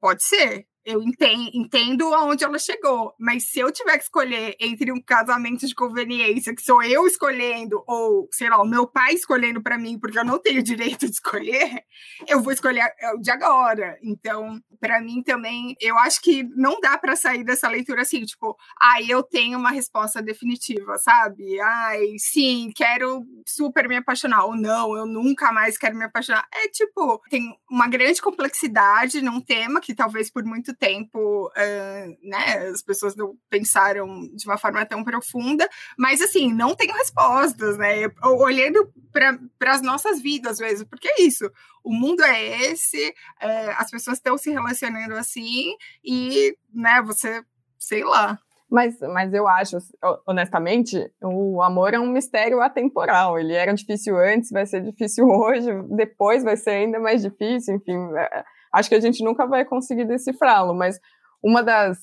[0.00, 5.00] pode ser, eu entendo, aonde ela chegou, mas se eu tiver que escolher entre um
[5.00, 9.78] casamento de conveniência, que sou eu escolhendo, ou, sei lá, o meu pai escolhendo para
[9.78, 11.84] mim, porque eu não tenho direito de escolher,
[12.26, 13.98] eu vou escolher o de agora.
[14.02, 18.56] Então, para mim também, eu acho que não dá para sair dessa leitura assim, tipo,
[18.80, 21.60] ai, ah, eu tenho uma resposta definitiva, sabe?
[21.60, 26.46] Ai, sim, quero super me apaixonar, ou não, eu nunca mais quero me apaixonar.
[26.52, 32.68] É tipo, tem uma grande complexidade num tema que talvez por muito tempo, uh, né,
[32.72, 35.68] as pessoas não pensaram de uma forma tão profunda,
[35.98, 38.10] mas assim, não tenho respostas, né?
[38.22, 41.50] Olhando para as nossas vidas mesmo, porque é isso,
[41.82, 43.10] o mundo é esse,
[43.42, 47.42] uh, as pessoas estão se relacionando assim, e, né, você,
[47.78, 48.38] sei lá.
[48.70, 49.78] Mas, mas eu acho,
[50.24, 53.36] honestamente, o amor é um mistério atemporal.
[53.36, 57.98] Ele era difícil antes, vai ser difícil hoje, depois vai ser ainda mais difícil, enfim.
[58.16, 60.98] É, acho que a gente nunca vai conseguir decifrá-lo, mas
[61.42, 61.98] uma das,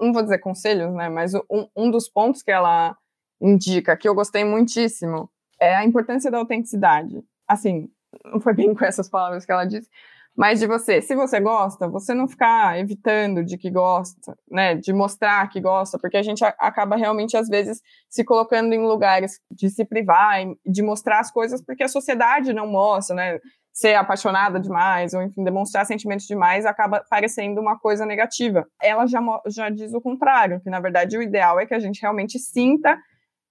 [0.00, 2.96] não vou dizer conselhos, né, mas um, um dos pontos que ela
[3.40, 7.22] indica, que eu gostei muitíssimo, é a importância da autenticidade.
[7.48, 7.88] Assim,
[8.24, 9.88] não foi bem com essas palavras que ela disse,
[10.36, 14.92] mas de você, se você gosta, você não ficar evitando de que gosta, né, de
[14.92, 19.68] mostrar que gosta, porque a gente acaba realmente às vezes se colocando em lugares de
[19.68, 23.38] se privar, de mostrar as coisas porque a sociedade não mostra, né?
[23.80, 28.66] Ser apaixonada demais, ou enfim, demonstrar sentimentos demais, acaba parecendo uma coisa negativa.
[28.80, 32.02] Ela já, já diz o contrário, que na verdade o ideal é que a gente
[32.02, 32.98] realmente sinta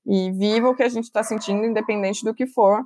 [0.05, 2.83] e viva o que a gente está sentindo, independente do que for.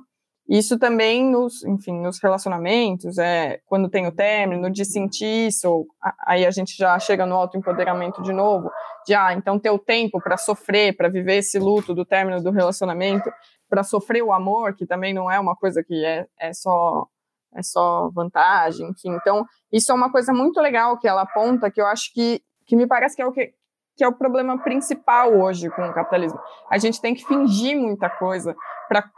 [0.48, 5.86] Isso também nos, enfim, nos relacionamentos, é, quando tem o término, de sentir isso,
[6.26, 8.70] aí a gente já chega no autoempoderamento de novo,
[9.06, 12.50] de, ah, então ter o tempo para sofrer, para viver esse luto do término do
[12.50, 13.30] relacionamento,
[13.68, 17.06] para sofrer o amor, que também não é uma coisa que é, é só
[17.56, 19.10] é só vantagem, enfim.
[19.14, 22.76] Então, isso é uma coisa muito legal que ela aponta, que eu acho que, que
[22.76, 23.52] me parece que é o que,
[23.96, 26.38] que é o problema principal hoje com o capitalismo.
[26.70, 28.54] A gente tem que fingir muita coisa
[28.88, 29.08] para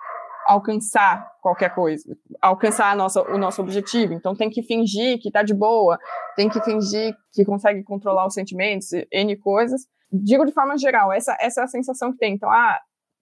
[0.47, 2.05] alcançar qualquer coisa,
[2.41, 4.12] alcançar nossa, o nosso objetivo.
[4.14, 5.99] Então tem que fingir que está de boa,
[6.37, 9.87] tem que fingir que consegue controlar os sentimentos, N coisas.
[10.11, 12.34] Digo de forma geral, essa, essa é a sensação que tem.
[12.34, 12.78] Então, ah,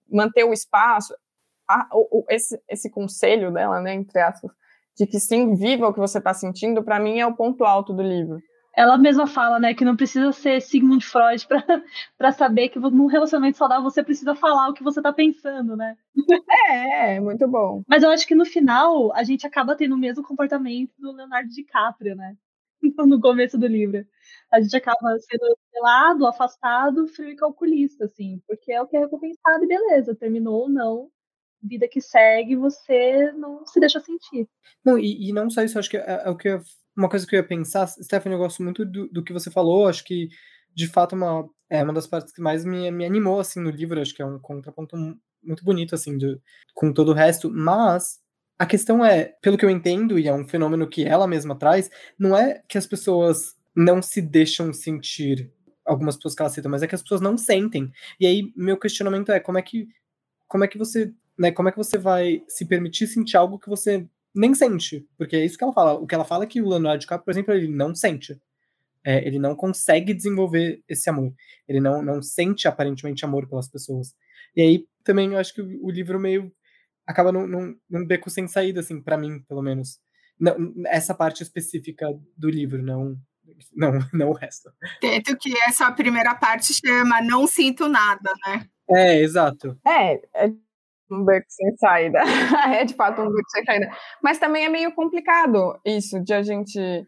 [0.07, 1.15] manter o espaço,
[1.67, 4.51] ah, o, o, esse, esse conselho dela, né, entre aspas,
[4.97, 7.93] de que sim, viva o que você está sentindo, para mim é o ponto alto
[7.93, 8.39] do livro.
[8.75, 11.47] Ela mesma fala, né, que não precisa ser Sigmund Freud
[12.17, 15.95] para saber que num relacionamento saudável você precisa falar o que você está pensando, né?
[16.69, 17.83] É, é, muito bom.
[17.87, 21.49] Mas eu acho que no final a gente acaba tendo o mesmo comportamento do Leonardo
[21.49, 22.35] DiCaprio, né?
[23.07, 24.05] No começo do livro.
[24.51, 28.99] A gente acaba sendo pelado, afastado, frio e calculista, assim, porque é o que é
[28.99, 31.09] recompensado e beleza, terminou ou não,
[31.61, 34.47] vida que segue, você não se deixa sentir.
[34.83, 36.61] Não, e, e não só isso, acho que é, é, o que eu,
[36.95, 39.87] uma coisa que eu ia pensar, Stephanie, eu gosto muito do, do que você falou,
[39.87, 40.29] acho que
[40.73, 43.99] de fato uma, é uma das partes que mais me, me animou assim no livro,
[43.99, 44.95] acho que é um contraponto
[45.43, 46.39] muito bonito assim de,
[46.73, 48.19] com todo o resto, mas
[48.57, 51.89] a questão é, pelo que eu entendo, e é um fenômeno que ela mesma traz,
[52.17, 55.51] não é que as pessoas não se deixam sentir
[55.85, 57.91] algumas pessoas que ela cita, mas é que as pessoas não sentem.
[58.19, 59.87] E aí meu questionamento é como é que
[60.47, 63.69] como é que você né, como é que você vai se permitir sentir algo que
[63.69, 65.93] você nem sente, porque é isso que ela fala.
[65.93, 68.39] O que ela fala é que o Leonardo DiCaprio, por exemplo, ele não sente.
[69.03, 71.33] É, ele não consegue desenvolver esse amor.
[71.67, 74.15] Ele não, não sente aparentemente amor pelas pessoas.
[74.55, 76.51] E aí também eu acho que o, o livro meio
[77.05, 79.99] acaba num, num, num, beco sem saída, assim, para mim, pelo menos.
[80.39, 83.15] Não, essa parte específica do livro, não,
[83.73, 84.71] não, não o resto.
[84.99, 88.67] Tanto que essa primeira parte chama Não Sinto Nada, né?
[88.89, 89.79] É, exato.
[89.85, 90.15] É,
[90.45, 90.51] é
[91.11, 92.19] um beco sem saída.
[92.73, 93.89] é de fato um beco sem saída.
[94.23, 97.07] Mas também é meio complicado isso de a gente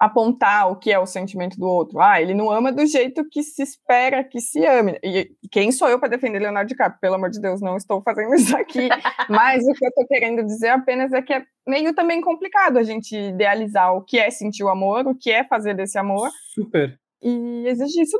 [0.00, 2.00] apontar o que é o sentimento do outro.
[2.00, 4.98] Ah, ele não ama do jeito que se espera que se ame.
[5.04, 7.00] E quem sou eu para defender Leonardo DiCaprio?
[7.00, 8.88] Pelo amor de Deus, não estou fazendo isso aqui.
[9.28, 12.82] Mas o que eu estou querendo dizer apenas é que é meio também complicado a
[12.82, 16.30] gente idealizar o que é sentir o amor, o que é fazer desse amor.
[16.54, 16.99] Super.
[17.22, 18.18] E exige isso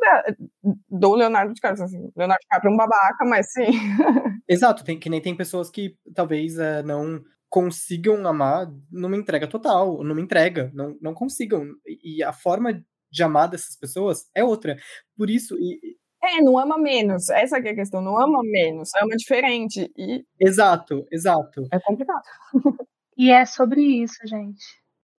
[0.89, 1.85] do Leonardo DiCaprio.
[1.85, 3.67] Assim, Leonardo DiCaprio é um babaca, mas sim.
[4.49, 10.03] Exato, tem, que nem tem pessoas que talvez é, não consigam amar numa entrega total,
[10.05, 11.67] numa entrega, não, não consigam.
[11.87, 14.77] E a forma de amar dessas pessoas é outra.
[15.17, 15.57] Por isso.
[15.59, 15.97] E...
[16.23, 17.29] É, não ama menos.
[17.31, 19.91] Essa é a questão, não ama menos, ama diferente.
[19.97, 20.25] E...
[20.39, 21.67] Exato, exato.
[21.73, 22.23] É complicado.
[23.21, 24.65] E é sobre isso, gente.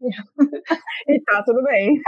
[1.07, 2.01] e tá tudo bem.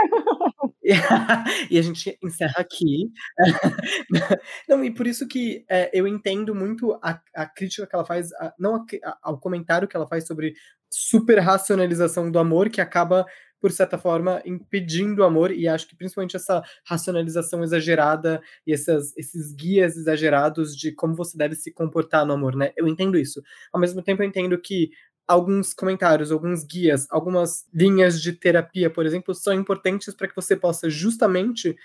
[1.70, 3.10] e a gente encerra aqui.
[4.68, 8.32] não, e por isso que é, eu entendo muito a, a, crítica que ela faz,
[8.34, 10.54] a, não a, ao comentário que ela faz sobre
[10.90, 13.24] super racionalização do amor, que acaba,
[13.60, 19.16] por certa forma, impedindo o amor, e acho que principalmente essa racionalização exagerada e essas,
[19.16, 22.72] esses guias exagerados de como você deve se comportar no amor, né?
[22.76, 23.42] Eu entendo isso.
[23.72, 24.90] Ao mesmo tempo, eu entendo que
[25.26, 30.56] alguns comentários, alguns guias, algumas linhas de terapia, por exemplo, são importantes para que você
[30.56, 31.76] possa justamente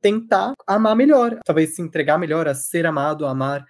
[0.00, 3.66] tentar amar melhor, talvez se entregar melhor a ser amado, a amar.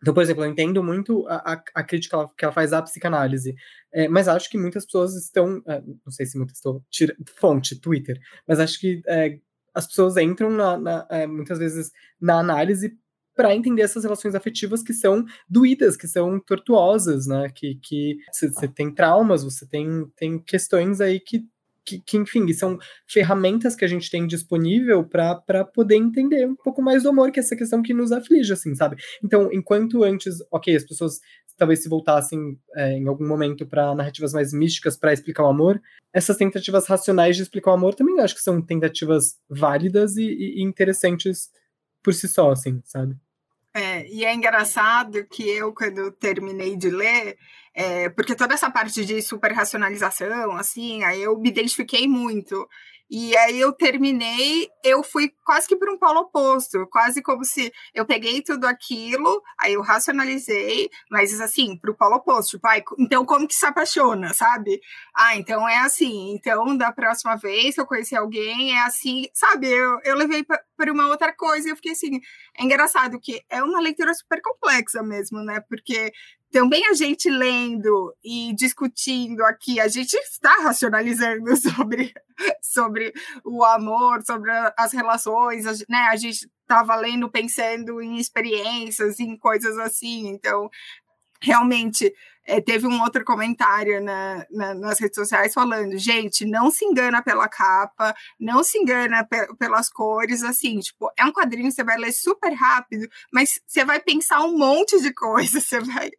[0.00, 3.54] Então, por exemplo, eu entendo muito a, a, a crítica que ela faz à psicanálise,
[3.92, 7.80] é, mas acho que muitas pessoas estão, é, não sei se muitas estou tira, fonte,
[7.80, 9.38] Twitter, mas acho que é,
[9.74, 11.90] as pessoas entram na, na, muitas vezes
[12.20, 12.96] na análise
[13.38, 17.48] para entender essas relações afetivas que são doídas, que são tortuosas, né?
[17.54, 19.86] Que você tem traumas, você tem,
[20.16, 21.46] tem questões aí que,
[21.86, 22.76] que, que, enfim, são
[23.06, 27.38] ferramentas que a gente tem disponível para poder entender um pouco mais do amor, que
[27.38, 28.96] é essa questão que nos aflige, assim, sabe?
[29.22, 31.20] Então, enquanto antes, ok, as pessoas
[31.56, 35.80] talvez se voltassem é, em algum momento para narrativas mais místicas para explicar o amor,
[36.12, 40.62] essas tentativas racionais de explicar o amor também acho que são tentativas válidas e, e
[40.62, 41.50] interessantes
[42.02, 43.16] por si só, assim, sabe?
[43.78, 47.38] É, e é engraçado que eu, quando terminei de ler,
[47.72, 52.68] é, porque toda essa parte de superracionalização, assim, aí eu me identifiquei muito.
[53.10, 57.72] E aí eu terminei, eu fui quase que para um polo oposto, quase como se
[57.94, 63.24] eu peguei tudo aquilo, aí eu racionalizei, mas assim, para o polo oposto, tipo, então
[63.24, 64.78] como que se apaixona, sabe?
[65.16, 69.68] Ah, então é assim, então da próxima vez que eu conhecer alguém é assim, sabe?
[69.70, 72.20] Eu, eu levei para uma outra coisa e eu fiquei assim,
[72.58, 75.60] é engraçado que é uma leitura super complexa mesmo, né?
[75.68, 76.12] Porque
[76.50, 82.14] também a gente lendo e discutindo aqui, a gente está racionalizando sobre,
[82.62, 83.12] sobre
[83.44, 86.08] o amor, sobre as relações, né?
[86.10, 90.28] A gente estava lendo pensando em experiências, em coisas assim.
[90.28, 90.70] Então,
[91.40, 92.12] realmente,
[92.48, 97.22] é, teve um outro comentário na, na, nas redes sociais falando, gente, não se engana
[97.22, 101.98] pela capa, não se engana pe pelas cores, assim, tipo, é um quadrinho, você vai
[101.98, 106.10] ler super rápido, mas você vai pensar um monte de coisa, você vai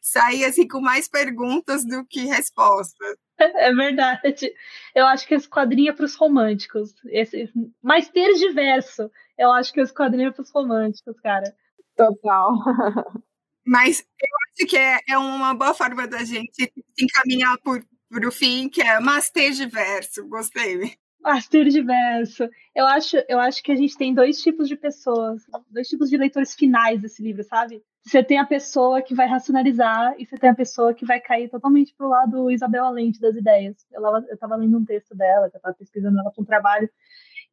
[0.00, 3.16] sair, assim, com mais perguntas do que respostas.
[3.38, 4.52] É verdade.
[4.94, 6.94] Eu acho que esse quadrinho é para os românticos.
[7.06, 7.50] Esse,
[7.82, 9.10] mais ter diverso.
[9.36, 11.52] Eu acho que esse quadrinho é para os românticos, cara.
[11.96, 12.52] Total.
[13.64, 18.32] Mas eu acho que é, é uma boa forma da gente se encaminhar para o
[18.32, 20.26] fim, que é Master Diverso.
[20.28, 20.94] Gostei.
[21.22, 22.48] Master Diverso.
[22.74, 26.16] Eu acho, eu acho que a gente tem dois tipos de pessoas, dois tipos de
[26.16, 27.82] leitores finais desse livro, sabe?
[28.04, 31.48] Você tem a pessoa que vai racionalizar e você tem a pessoa que vai cair
[31.48, 33.76] totalmente pro lado Isabel Alente das ideias.
[33.92, 36.90] Eu, eu tava lendo um texto dela, eu tava pesquisando ela com um trabalho,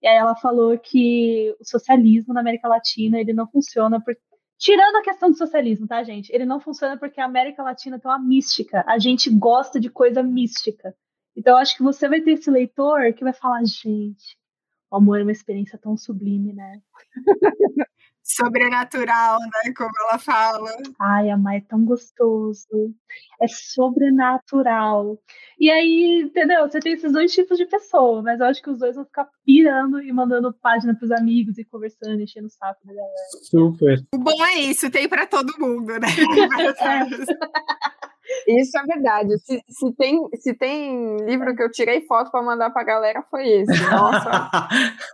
[0.02, 4.16] e aí ela falou que o socialismo na América Latina ele não funciona por,
[4.60, 6.30] Tirando a questão do socialismo, tá, gente?
[6.36, 8.84] Ele não funciona porque a América Latina tem uma mística.
[8.86, 10.94] A gente gosta de coisa mística.
[11.34, 14.38] Então, acho que você vai ter esse leitor que vai falar, gente,
[14.92, 16.82] o amor é uma experiência tão sublime, né?
[18.24, 19.74] sobrenatural, né?
[19.76, 20.72] Como ela fala.
[21.00, 22.94] Ai, amar é tão gostoso.
[23.42, 25.18] É sobrenatural.
[25.60, 26.70] E aí, entendeu?
[26.70, 29.28] Você tem esses dois tipos de pessoa, mas eu acho que os dois vão ficar
[29.46, 33.14] pirando e mandando página pros amigos e conversando, enchendo o saco da galera.
[33.44, 34.00] Super.
[34.14, 36.08] O bom é isso, tem para todo mundo, né?
[38.48, 39.38] Isso é verdade.
[39.40, 43.48] Se, se, tem, se tem livro que eu tirei foto para mandar pra galera, foi
[43.48, 43.82] esse.
[43.90, 44.50] Nossa.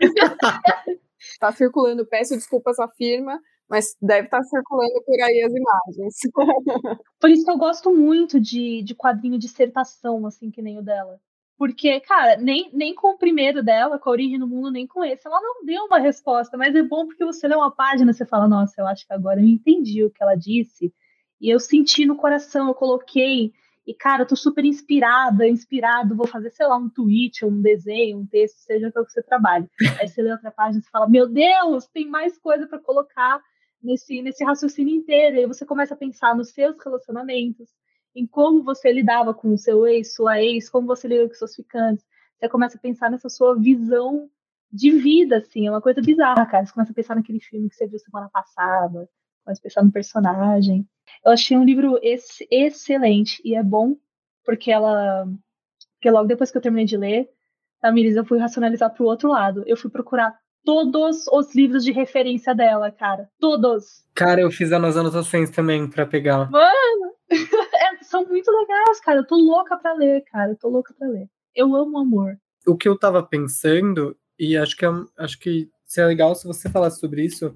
[1.39, 6.15] tá circulando, peço desculpas à firma, mas deve estar tá circulando por aí as imagens.
[7.19, 10.83] Por isso que eu gosto muito de, de quadrinho de dissertação, assim, que nem o
[10.83, 11.19] dela.
[11.57, 15.03] Porque, cara, nem, nem com o primeiro dela, com a origem do mundo, nem com
[15.03, 18.13] esse, ela não deu uma resposta, mas é bom porque você lê uma página e
[18.13, 20.93] você fala, nossa, eu acho que agora eu entendi o que ela disse,
[21.39, 23.53] e eu senti no coração, eu coloquei,
[23.85, 28.17] e, cara, eu tô super inspirada, inspirado, vou fazer, sei lá, um tweet, um desenho,
[28.17, 29.69] um texto, seja o que você trabalhe.
[30.01, 33.39] Aí você lê outra página e fala, meu Deus, tem mais coisa para colocar
[33.83, 35.35] nesse, nesse raciocínio inteiro.
[35.35, 37.69] E aí você começa a pensar nos seus relacionamentos,
[38.15, 41.55] em como você lidava com o seu ex, sua ex, como você lida com seus
[41.55, 42.03] ficantes.
[42.39, 44.29] Você começa a pensar nessa sua visão
[44.71, 46.65] de vida, assim, é uma coisa bizarra, cara.
[46.65, 49.07] Você começa a pensar naquele filme que você viu semana passada,
[49.47, 50.87] a pensar no personagem.
[51.23, 53.95] Eu achei um livro ex excelente e é bom
[54.43, 55.27] porque ela,
[55.95, 57.29] porque logo depois que eu terminei de ler,
[57.81, 59.63] a Miris, eu fui racionalizar para o outro lado.
[59.67, 63.29] Eu fui procurar todos os livros de referência dela, cara.
[63.39, 64.03] Todos.
[64.15, 66.49] Cara, eu fiz as anotações também para pegar.
[66.49, 69.19] Mano, é, são muito legais, cara.
[69.19, 70.51] Eu tô louca para ler, cara.
[70.51, 71.29] Eu tô louca para ler.
[71.55, 72.37] Eu amo amor.
[72.67, 74.89] O que eu tava pensando, e acho que, é,
[75.19, 77.55] acho que seria legal se você falasse sobre isso,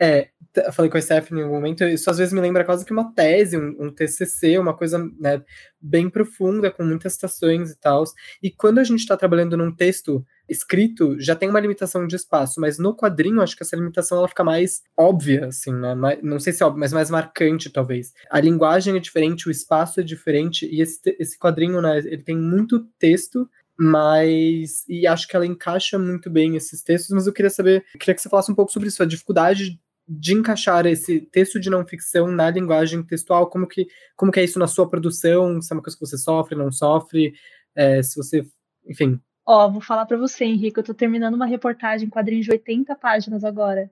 [0.00, 0.28] é,
[0.72, 3.12] falei com a Stephanie em algum momento, isso às vezes me lembra quase que uma
[3.12, 5.42] tese, um, um TCC, uma coisa né,
[5.80, 8.04] bem profunda, com muitas citações e tal.
[8.42, 12.60] E quando a gente está trabalhando num texto escrito, já tem uma limitação de espaço,
[12.60, 15.94] mas no quadrinho, acho que essa limitação ela fica mais óbvia, assim, né?
[16.22, 18.12] Não sei se é óbvio, mas mais marcante, talvez.
[18.30, 22.36] A linguagem é diferente, o espaço é diferente, e esse, esse quadrinho, né, ele tem
[22.36, 27.50] muito texto, mas e acho que ela encaixa muito bem esses textos, mas eu queria
[27.50, 31.20] saber, eu queria que você falasse um pouco sobre isso, a dificuldade de encaixar esse
[31.20, 33.86] texto de não ficção na linguagem textual, como que,
[34.16, 36.70] como que é isso na sua produção, se é uma coisa que você sofre, não
[36.70, 37.34] sofre,
[37.74, 38.46] é, se você,
[38.86, 39.18] enfim.
[39.46, 43.44] Ó, vou falar para você, Henrique, eu tô terminando uma reportagem, quadrinho de 80 páginas
[43.44, 43.90] agora,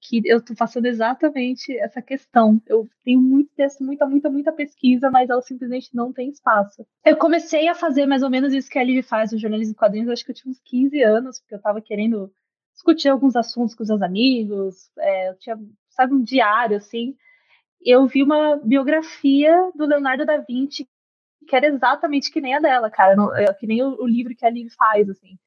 [0.00, 2.60] que eu tô passando exatamente essa questão.
[2.66, 6.86] Eu tenho muito texto, muita, muita, muita pesquisa, mas ela simplesmente não tem espaço.
[7.04, 9.76] Eu comecei a fazer mais ou menos isso que a Liv faz no jornalismo em
[9.76, 12.32] quadrinhos, acho que eu tinha uns 15 anos, porque eu tava querendo
[12.80, 15.58] discutir alguns assuntos com os meus amigos, é, eu tinha,
[15.90, 17.14] sabe, um diário, assim.
[17.82, 20.88] Eu vi uma biografia do Leonardo da Vinci
[21.46, 24.36] que era exatamente que nem a dela, cara, não, é, que nem o, o, livro
[24.36, 25.38] que a Liv faz, assim.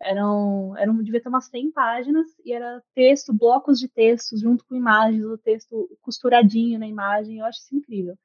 [0.00, 4.74] Eram, eram, devia ter umas 100 páginas, e era texto, blocos de textos, junto com
[4.74, 8.16] imagens, o texto costuradinho na imagem, eu acho isso incrível.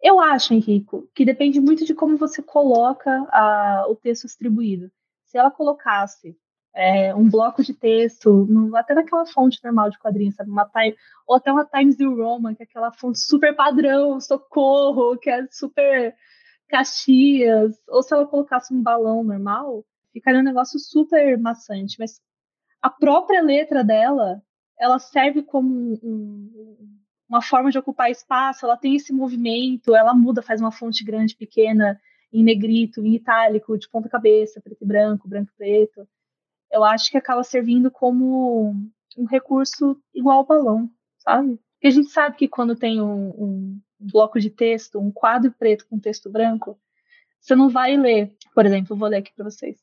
[0.00, 4.90] Eu acho, Henrico, que depende muito de como você coloca a, o texto distribuído.
[5.24, 6.36] Se ela colocasse
[6.74, 10.50] é, um bloco de texto, no, até naquela fonte normal de quadrinhos, sabe?
[10.50, 10.96] Uma time,
[11.26, 15.46] ou até uma Times New Roman, que é aquela fonte super padrão, socorro, que é
[15.50, 16.14] super
[16.68, 21.96] Caxias, ou se ela colocasse um balão normal, ficaria um negócio super maçante.
[21.98, 22.20] Mas
[22.80, 24.42] a própria letra dela,
[24.78, 26.98] ela serve como um, um,
[27.28, 31.36] uma forma de ocupar espaço, ela tem esse movimento, ela muda, faz uma fonte grande,
[31.36, 32.00] pequena,
[32.32, 36.08] em negrito, em itálico, de ponta cabeça, preto e branco, branco e preto
[36.72, 38.74] eu acho que acaba servindo como
[39.16, 41.58] um recurso igual ao balão, sabe?
[41.74, 45.86] Porque a gente sabe que quando tem um, um bloco de texto, um quadro preto
[45.88, 46.78] com texto branco,
[47.38, 49.78] você não vai ler, por exemplo, vou ler aqui para vocês,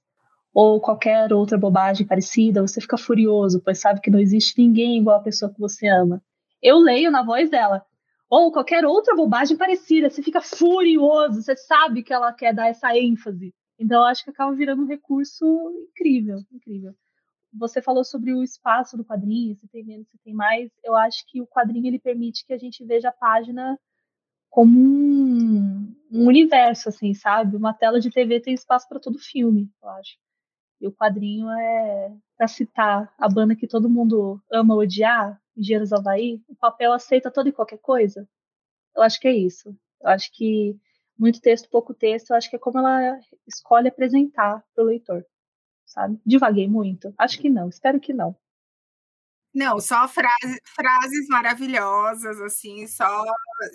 [0.53, 5.17] ou qualquer outra bobagem parecida, você fica furioso, pois sabe que não existe ninguém igual
[5.17, 6.23] a pessoa que você ama.
[6.61, 7.85] Eu leio na voz dela.
[8.29, 12.95] Ou qualquer outra bobagem parecida, você fica furioso, você sabe que ela quer dar essa
[12.95, 13.53] ênfase.
[13.79, 15.45] Então, acho que acaba virando um recurso
[15.89, 16.93] incrível, incrível.
[17.53, 20.69] Você falou sobre o espaço do quadrinho, se tem menos, se tem mais.
[20.83, 23.79] Eu acho que o quadrinho ele permite que a gente veja a página
[24.49, 27.55] como um, um universo, assim, sabe?
[27.55, 30.17] Uma tela de TV tem espaço para todo filme, eu acho.
[30.81, 36.41] E o quadrinho é, para citar a banda que todo mundo ama odiar, Engenheiros Havaí,
[36.47, 38.27] o papel aceita toda e qualquer coisa.
[38.95, 39.75] Eu acho que é isso.
[40.01, 40.77] Eu acho que
[41.19, 45.25] muito texto, pouco texto, eu acho que é como ela escolhe apresentar para o leitor,
[45.85, 46.19] sabe?
[46.25, 47.13] Divaguei muito?
[47.17, 48.35] Acho que não, espero que não.
[49.53, 53.23] Não, só frase, frases maravilhosas, assim, só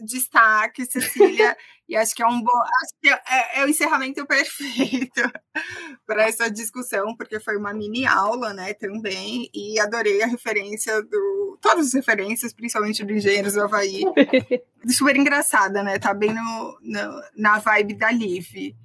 [0.05, 1.57] destaque, Cecília,
[1.89, 5.21] e acho que é um bom, acho que é, é o encerramento perfeito
[6.07, 11.59] para essa discussão, porque foi uma mini aula, né, também, e adorei a referência do,
[11.61, 14.05] todas as referências, principalmente do Engenheiros do Havaí,
[14.89, 18.77] super engraçada, né, tá bem no, no na vibe da Liv.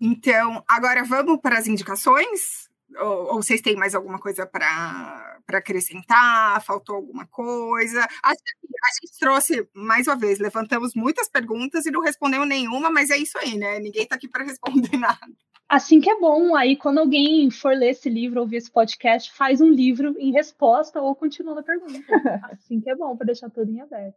[0.00, 2.67] Então, agora vamos para as indicações?
[3.00, 6.62] Ou, ou vocês têm mais alguma coisa para acrescentar?
[6.64, 8.00] Faltou alguma coisa?
[8.22, 12.90] A gente, a gente, trouxe, mais uma vez, levantamos muitas perguntas e não respondeu nenhuma,
[12.90, 13.78] mas é isso aí, né?
[13.78, 15.18] Ninguém está aqui para responder nada.
[15.68, 19.60] Assim que é bom, aí quando alguém for ler esse livro, ouvir esse podcast, faz
[19.60, 22.00] um livro em resposta ou continua na pergunta.
[22.50, 24.16] assim que é bom, para deixar tudo em aberto.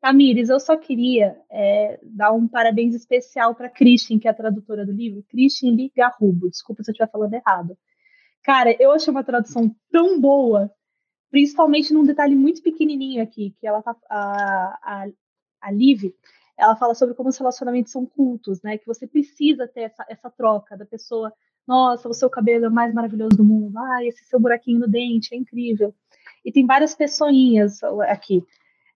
[0.00, 4.86] Tamires, eu só queria é, dar um parabéns especial para Christian, que é a tradutora
[4.86, 6.48] do livro, Christian Ligarrubo.
[6.48, 7.76] Desculpa se eu estiver falando errado.
[8.48, 10.72] Cara, eu achei uma tradução tão boa,
[11.30, 15.06] principalmente num detalhe muito pequenininho aqui, que ela tá, a, a,
[15.60, 16.14] a Liv,
[16.56, 18.78] ela fala sobre como os relacionamentos são cultos, né?
[18.78, 21.30] Que você precisa ter essa, essa troca da pessoa.
[21.66, 23.76] Nossa, o seu cabelo é o mais maravilhoso do mundo.
[23.76, 25.94] Ah, esse seu buraquinho no dente é incrível.
[26.42, 28.42] E tem várias pessoinhas aqui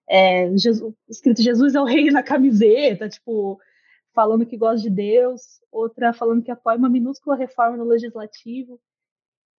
[0.09, 3.59] é, Jesus, escrito Jesus é o rei na camiseta, tipo,
[4.15, 8.79] falando que gosta de Deus, outra falando que apoia uma minúscula reforma no legislativo,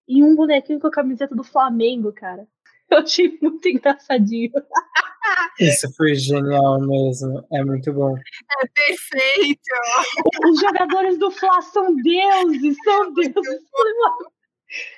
[0.07, 2.47] e um bonequinho com a camiseta do Flamengo, cara.
[2.89, 4.51] Eu achei muito engraçadinho.
[5.59, 7.43] Isso foi genial mesmo.
[7.51, 8.15] É muito bom.
[8.15, 9.61] É perfeito.
[10.47, 13.35] Os jogadores do Fla são deuses, são deuses.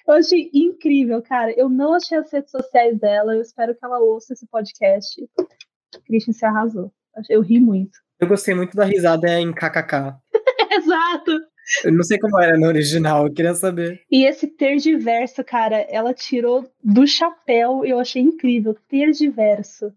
[0.08, 1.52] Eu achei incrível, cara.
[1.52, 3.36] Eu não achei as redes sociais dela.
[3.36, 5.16] Eu espero que ela ouça esse podcast.
[6.06, 6.92] Christian se arrasou.
[7.30, 7.98] Eu ri muito.
[8.20, 10.16] Eu gostei muito da risada em KKK.
[10.72, 11.40] Exato.
[11.84, 14.02] Eu não sei como era no original, eu queria saber.
[14.10, 18.76] E esse tergiverso, cara, ela tirou do chapéu, eu achei incrível.
[18.88, 19.94] Tergiverso.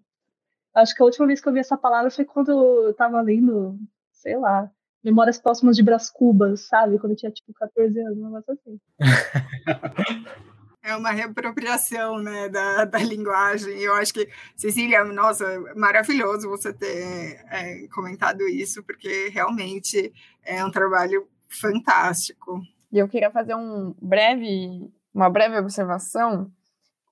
[0.75, 3.79] Acho que a última vez que eu vi essa palavra foi quando eu tava lendo,
[4.13, 4.71] sei lá,
[5.03, 6.99] Memórias Próximas de Brás Cubas, sabe?
[6.99, 8.81] Quando eu tinha, tipo, 14 anos, um negócio assim.
[10.83, 13.79] É uma reapropriação, né, da, da linguagem.
[13.81, 15.45] Eu acho que, Cecília, nossa,
[15.77, 20.11] maravilhoso você ter é, comentado isso, porque realmente
[20.43, 21.29] é um trabalho
[21.61, 22.61] fantástico.
[22.93, 26.51] E eu queria fazer um breve, uma breve observação,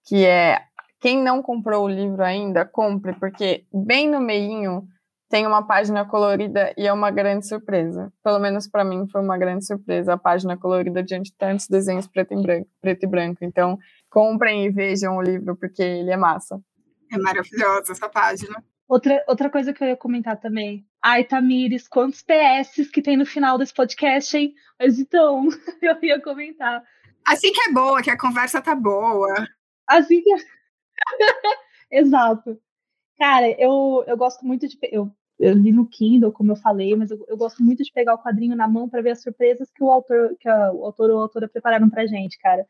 [0.07, 0.63] que é,
[1.01, 4.87] quem não comprou o livro ainda, compre, porque bem no meinho
[5.29, 8.11] tem uma página colorida e é uma grande surpresa.
[8.25, 12.07] Pelo menos para mim foi uma grande surpresa a página colorida diante de tantos desenhos
[12.07, 13.39] preto e, branco, preto e branco.
[13.43, 13.79] Então,
[14.11, 16.59] comprem e vejam o livro porque ele é massa.
[17.13, 18.63] É maravilhosa essa página.
[18.89, 20.87] Outra, outra coisa que eu ia comentar também.
[21.03, 24.55] Ai, Tamires, quantos PS que tem no final desse podcast, hein?
[24.81, 25.47] Mas então,
[25.83, 26.83] eu ia comentar.
[27.27, 29.47] Assim que é boa, que a conversa tá boa.
[29.87, 30.31] Assim que.
[31.91, 32.59] Exato.
[33.19, 34.79] Cara, eu, eu gosto muito de.
[34.91, 38.15] Eu eu li no Kindle, como eu falei, mas eu, eu gosto muito de pegar
[38.15, 41.11] o quadrinho na mão para ver as surpresas que o autor, que a, o autor
[41.11, 42.67] ou a autora prepararam pra gente, cara.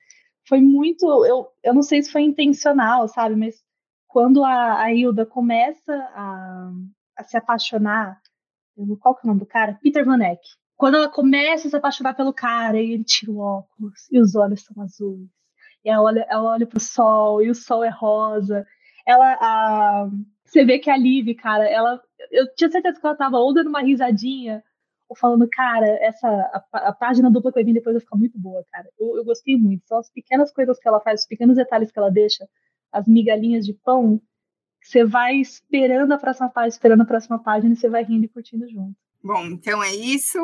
[0.47, 3.63] Foi muito, eu, eu não sei se foi intencional, sabe, mas
[4.09, 6.73] quando a, a Hilda começa a,
[7.17, 8.21] a se apaixonar,
[9.01, 9.79] qual que é o nome do cara?
[9.83, 10.41] Peter Van Eck.
[10.77, 14.35] Quando ela começa a se apaixonar pelo cara, e ele tira o óculos, e os
[14.35, 15.29] olhos são azuis,
[15.85, 18.67] e ela olha, ela olha pro sol, e o sol é rosa.
[19.07, 20.09] Ela, a,
[20.45, 22.01] você vê que a Liv, cara, ela.
[22.31, 24.63] Eu tinha certeza que ela tava ou dando uma risadinha,
[25.09, 26.29] ou falando, cara, essa.
[26.29, 28.89] A, a página dupla que vai vir depois vai ficar muito boa, cara.
[28.99, 29.87] Eu, eu gostei muito.
[29.87, 32.49] São as pequenas coisas que ela faz, os pequenos detalhes que ela deixa,
[32.93, 34.21] as migalhinhas de pão,
[34.83, 38.29] você vai esperando a próxima página, esperando a próxima página e você vai rindo e
[38.29, 38.97] curtindo junto.
[39.23, 40.39] Bom, então é isso.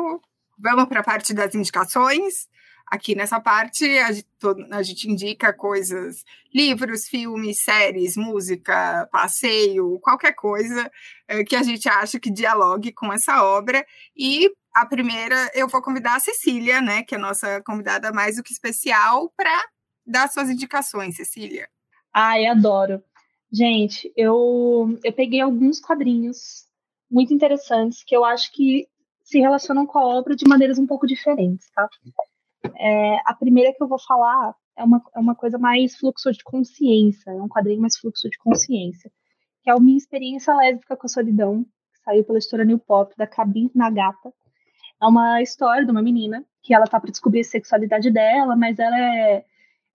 [0.57, 2.47] Vamos para a parte das indicações.
[2.87, 4.27] Aqui nessa parte, a gente,
[4.71, 6.23] a gente indica coisas,
[6.53, 10.91] livros, filmes, séries, música, passeio, qualquer coisa
[11.27, 13.83] é, que a gente acha que dialogue com essa obra.
[14.15, 18.35] E a primeira, eu vou convidar a Cecília, né, que é a nossa convidada mais
[18.35, 19.63] do que especial, para
[20.05, 21.67] dar suas indicações, Cecília.
[22.17, 23.03] Ai, adoro.
[23.51, 26.63] Gente, eu, eu peguei alguns quadrinhos
[27.11, 28.87] muito interessantes que eu acho que
[29.21, 31.89] se relacionam com a obra de maneiras um pouco diferentes, tá?
[32.77, 36.41] É, a primeira que eu vou falar é uma, é uma coisa mais fluxo de
[36.41, 39.11] consciência, é um quadrinho mais fluxo de consciência,
[39.61, 43.13] que é a minha experiência lésbica com a solidão, que saiu pela história New Pop,
[43.17, 44.31] da Kabin Nagata.
[45.01, 48.79] É uma história de uma menina que ela tá para descobrir a sexualidade dela, mas
[48.79, 49.43] ela é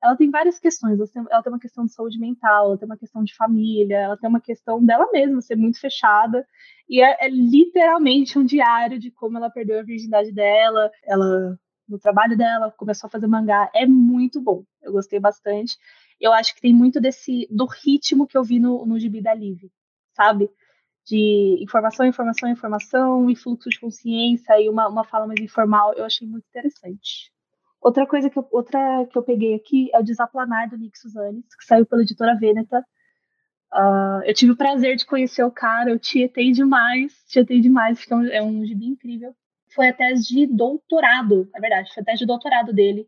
[0.02, 0.98] ela tem várias questões.
[0.98, 3.98] Ela tem, ela tem, uma questão de saúde mental, ela tem uma questão de família,
[3.98, 6.46] ela tem uma questão dela mesma ser muito fechada.
[6.88, 10.90] E é, é literalmente um diário de como ela perdeu a virgindade dela.
[11.04, 11.58] Ela
[11.90, 14.64] no trabalho dela, começou a fazer mangá, é muito bom.
[14.80, 15.76] Eu gostei bastante.
[16.20, 19.34] Eu acho que tem muito desse do ritmo que eu vi no, no gibi da
[19.34, 19.64] Liv,
[20.14, 20.50] sabe?
[21.04, 25.92] De informação, informação, informação e fluxo de consciência e uma, uma fala mais informal.
[25.94, 27.32] Eu achei muito interessante.
[27.80, 31.54] Outra coisa que eu, outra que eu peguei aqui é o Desaplanar do Nick Suzanes,
[31.56, 32.84] que saiu pela editora Veneta.
[33.72, 38.12] Uh, eu tive o prazer de conhecer o cara, eu tietei demais, tietei demais, porque
[38.12, 39.34] é um, é um gibi incrível
[39.74, 43.06] foi a tese de doutorado, é verdade, foi a tese de doutorado dele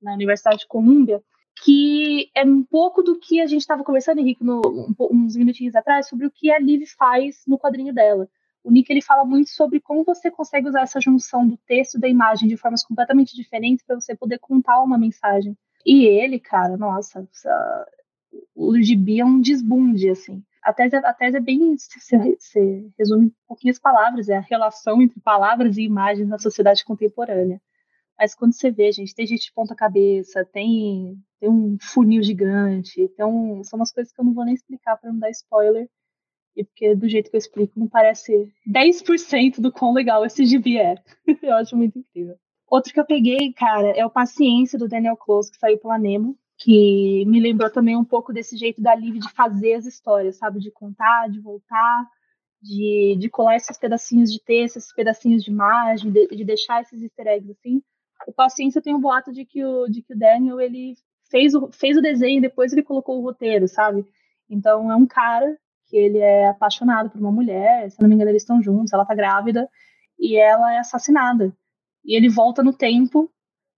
[0.00, 1.22] na Universidade de Colômbia,
[1.64, 5.74] que é um pouco do que a gente estava conversando, Henrique, no, um, uns minutinhos
[5.74, 8.28] atrás, sobre o que a Liv faz no quadrinho dela.
[8.64, 12.00] O Nick ele fala muito sobre como você consegue usar essa junção do texto e
[12.00, 15.56] da imagem de formas completamente diferentes para você poder contar uma mensagem.
[15.86, 17.26] E ele, cara, nossa,
[18.54, 20.42] o gibi é um desbunde, assim.
[20.62, 21.76] A tese, a tese é bem.
[21.78, 27.60] Se, resume em pouquinhas palavras, é a relação entre palavras e imagens na sociedade contemporânea.
[28.18, 33.08] Mas quando você vê, gente, tem gente de ponta cabeça, tem, tem um funil gigante,
[33.16, 35.88] tem um, são umas coisas que eu não vou nem explicar para não dar spoiler.
[36.56, 40.78] E porque do jeito que eu explico, não parece 10% do quão legal esse gibi
[40.78, 40.96] é.
[41.42, 42.36] eu acho muito incrível.
[42.70, 46.36] Outro que eu peguei, cara, é o Paciência, do Daniel Close, que saiu pela Nemo,
[46.58, 50.58] que me lembrou também um pouco desse jeito da Liv de fazer as histórias, sabe?
[50.58, 52.06] De contar, de voltar,
[52.60, 57.00] de, de colar esses pedacinhos de texto, esses pedacinhos de imagem, de, de deixar esses
[57.00, 57.82] easter eggs assim.
[58.26, 60.94] O Paciência tem um boato de que o, de que o Daniel ele
[61.30, 64.04] fez o, fez o desenho e depois ele colocou o roteiro, sabe?
[64.50, 65.56] Então é um cara
[65.88, 69.04] que ele é apaixonado por uma mulher, se não me engano eles estão juntos, ela
[69.04, 69.68] tá grávida
[70.18, 71.52] e ela é assassinada.
[72.04, 73.30] E ele volta no tempo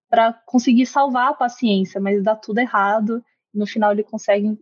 [0.09, 3.25] para conseguir salvar a paciência, mas dá tudo errado.
[3.55, 4.59] No final ele consegue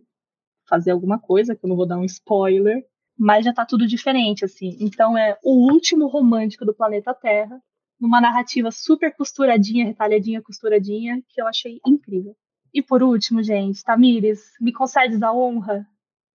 [0.67, 2.85] fazer alguma coisa, que eu não vou dar um spoiler,
[3.17, 4.77] mas já tá tudo diferente assim.
[4.79, 7.59] Então é o último romântico do planeta Terra
[7.99, 12.35] numa narrativa super costuradinha, retalhadinha, costuradinha, que eu achei incrível.
[12.73, 15.85] E por último, gente, Tamires, me concedes a honra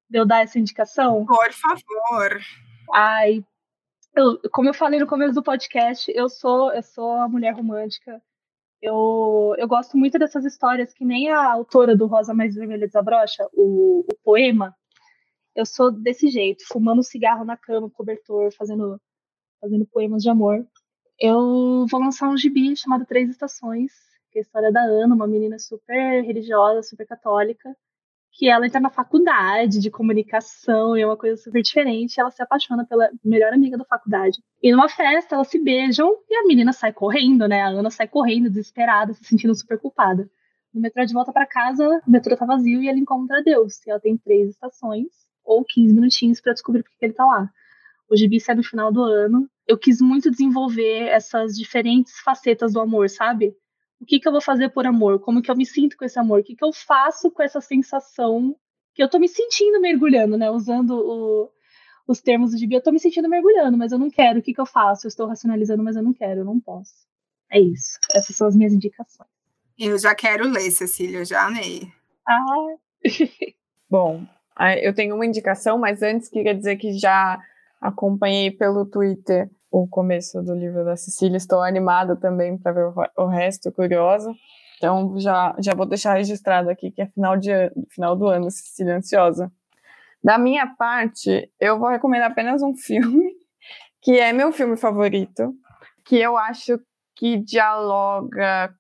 [0.09, 1.24] de eu dar essa indicação?
[1.24, 2.40] Por favor.
[2.92, 3.44] Ai,
[4.14, 8.22] eu, como eu falei no começo do podcast, eu sou eu sou a mulher romântica.
[8.80, 13.48] Eu, eu gosto muito dessas histórias que nem a autora do Rosa Mais Vermelha Desabrocha,
[13.55, 14.74] o, o poema.
[15.55, 19.00] Eu sou desse jeito, fumando cigarro na cama, cobertor, fazendo,
[19.61, 20.66] fazendo poemas de amor
[21.18, 23.92] eu vou lançar um gibi chamado Três Estações,
[24.30, 27.74] que é a história da Ana, uma menina super religiosa, super católica,
[28.37, 32.20] que ela entra na faculdade de comunicação e é uma coisa super diferente.
[32.20, 34.43] Ela se apaixona pela melhor amiga da faculdade.
[34.62, 37.62] E numa festa, elas se beijam e a menina sai correndo, né?
[37.62, 40.28] A Ana sai correndo, desesperada, se sentindo super culpada.
[40.72, 43.87] No metrô de volta para casa, o metrô tá vazio e ela encontra Deus.
[43.87, 45.07] E ela tem três estações
[45.45, 47.49] ou 15 minutinhos para descobrir por que ele tá lá.
[48.11, 52.80] O gibi sai no final do ano eu quis muito desenvolver essas diferentes facetas do
[52.80, 53.57] amor, sabe?
[54.01, 55.20] O que, que eu vou fazer por amor?
[55.20, 56.40] Como que eu me sinto com esse amor?
[56.40, 58.55] O que, que eu faço com essa sensação
[58.95, 60.51] que eu tô me sentindo mergulhando, né?
[60.51, 61.51] Usando o,
[62.07, 64.38] os termos do gibi, eu tô me sentindo mergulhando, mas eu não quero.
[64.38, 65.07] O que, que eu faço?
[65.07, 66.92] Eu estou racionalizando, mas eu não quero, eu não posso.
[67.51, 67.99] É isso.
[68.12, 69.28] Essas são as minhas indicações.
[69.78, 71.88] Eu já quero ler, Cecília, eu já amei.
[72.28, 72.76] Ah.
[73.90, 74.24] Bom,
[74.80, 77.40] eu tenho uma indicação, mas antes queria dizer que já
[77.80, 83.27] acompanhei pelo Twitter o começo do livro da Cecília, estou animada também para ver o
[83.27, 84.33] resto, curiosa.
[84.77, 87.51] Então já, já vou deixar registrado aqui que é final, de,
[87.91, 89.51] final do ano, Cecília Ansiosa.
[90.22, 93.33] Da minha parte, eu vou recomendar apenas um filme,
[94.01, 95.53] que é meu filme favorito,
[96.05, 96.79] que eu acho
[97.16, 98.72] que dialoga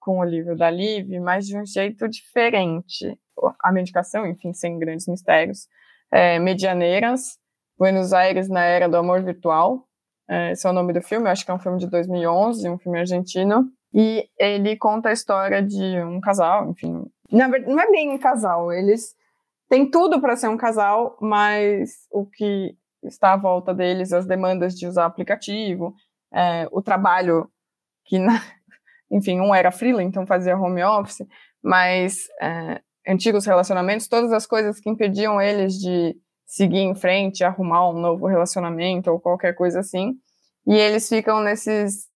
[0.00, 3.16] com o livro da Liv, mas de um jeito diferente.
[3.60, 5.68] A medicação, enfim, sem grandes mistérios.
[6.10, 7.38] É, Medianeiras,
[7.78, 9.86] Buenos Aires na Era do Amor Virtual.
[10.30, 12.78] É, esse é o nome do filme, acho que é um filme de 2011, um
[12.78, 13.68] filme argentino.
[13.92, 17.04] E ele conta a história de um casal, enfim.
[17.32, 19.16] Na verdade, não é bem um casal, eles
[19.68, 24.74] têm tudo para ser um casal, mas o que está à volta deles, as demandas
[24.74, 25.94] de usar aplicativo,
[26.32, 27.50] é, o trabalho
[28.04, 28.40] que, na,
[29.10, 31.26] enfim, um era freela, então fazia home office,
[31.60, 36.16] mas é, antigos relacionamentos, todas as coisas que impediam eles de
[36.50, 40.14] seguir em frente, arrumar um novo relacionamento ou qualquer coisa assim.
[40.66, 42.08] E eles ficam nesses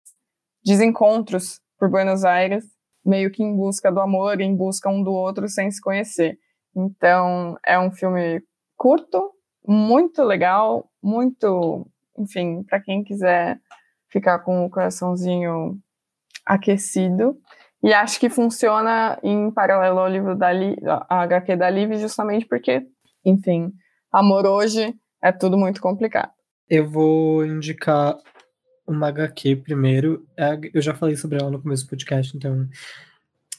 [0.64, 2.64] desencontros por Buenos Aires,
[3.06, 6.36] meio que em busca do amor, em busca um do outro sem se conhecer.
[6.74, 8.42] Então, é um filme
[8.76, 9.30] curto,
[9.64, 13.60] muito legal, muito, enfim, para quem quiser
[14.08, 15.78] ficar com o coraçãozinho
[16.44, 17.38] aquecido.
[17.84, 20.76] E acho que funciona em paralelo ao livro da Li,
[21.08, 22.84] a HQ da Liv, justamente porque,
[23.24, 23.72] enfim,
[24.14, 26.30] amor hoje é tudo muito complicado.
[26.70, 28.16] Eu vou indicar
[28.86, 30.24] uma HQ primeiro.
[30.36, 32.68] É eu já falei sobre ela no começo do podcast, então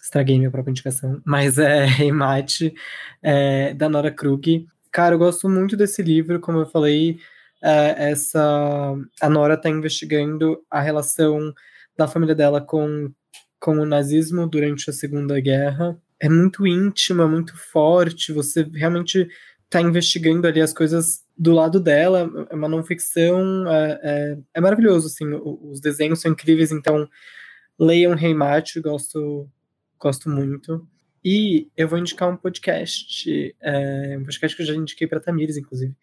[0.02, 1.22] estraguei minha própria indicação.
[1.26, 2.74] Mas é Remate,
[3.22, 4.66] é, da Nora Krug.
[4.92, 7.20] Cara, eu gosto muito desse livro, como eu falei.
[7.62, 11.54] É, essa a Nora está investigando a relação
[11.98, 13.12] da família dela com,
[13.60, 15.98] com o nazismo durante a Segunda Guerra.
[16.20, 18.32] É muito íntima, muito forte.
[18.32, 19.28] Você realmente
[19.76, 24.62] tá investigando ali as coisas do lado dela, é uma não ficção, é, é, é
[24.62, 27.10] maravilhoso, assim, os desenhos são incríveis, então
[27.78, 29.50] leiam Rei Mate, gosto,
[30.00, 30.88] gosto muito.
[31.24, 35.58] E eu vou indicar um podcast, é, um podcast que eu já indiquei para Tamires,
[35.58, 35.94] inclusive.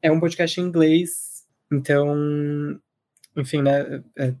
[0.00, 2.80] É um podcast em inglês, então,
[3.36, 4.02] enfim, né?
[4.16, 4.34] É,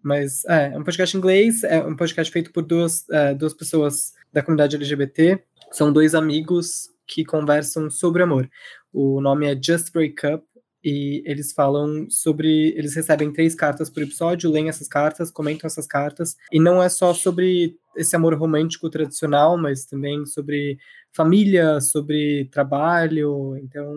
[0.00, 3.54] mas é, é um podcast em inglês, é um podcast feito por duas, é, duas
[3.54, 5.42] pessoas da comunidade LGBT.
[5.72, 8.48] São dois amigos que conversam sobre amor.
[8.92, 10.44] O nome é Just Break Up
[10.84, 12.74] e eles falam sobre.
[12.76, 16.88] Eles recebem três cartas por episódio, leem essas cartas, comentam essas cartas, e não é
[16.88, 20.78] só sobre esse amor romântico tradicional, mas também sobre
[21.12, 23.56] família, sobre trabalho.
[23.56, 23.94] Então,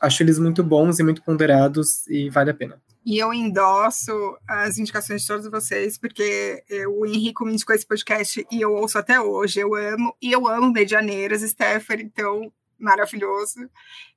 [0.00, 2.85] acho eles muito bons e muito ponderados e vale a pena.
[3.06, 8.44] E eu endosso as indicações de todos vocês, porque o Henrico me indicou esse podcast
[8.50, 9.60] e eu ouço até hoje.
[9.60, 13.70] Eu amo, e eu amo Medianeiras, Stephanie, então maravilhoso.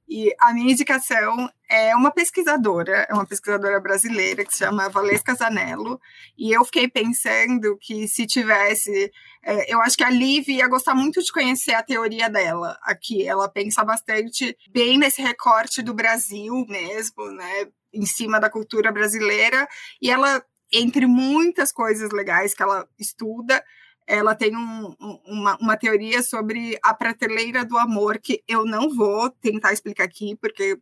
[0.08, 5.36] E a minha indicação é uma pesquisadora, é uma pesquisadora brasileira que se chama Valesca
[5.36, 6.02] Zanello.
[6.36, 9.12] E eu fiquei pensando que se tivesse.
[9.44, 13.28] É, eu acho que a Liv ia gostar muito de conhecer a teoria dela aqui.
[13.28, 17.68] Ela pensa bastante bem nesse recorte do Brasil mesmo, né?
[17.94, 19.68] Em cima da cultura brasileira.
[20.02, 23.64] E ela, entre muitas coisas legais que ela estuda,
[24.10, 24.96] ela tem um,
[25.26, 30.36] uma, uma teoria sobre a prateleira do amor, que eu não vou tentar explicar aqui,
[30.36, 30.80] porque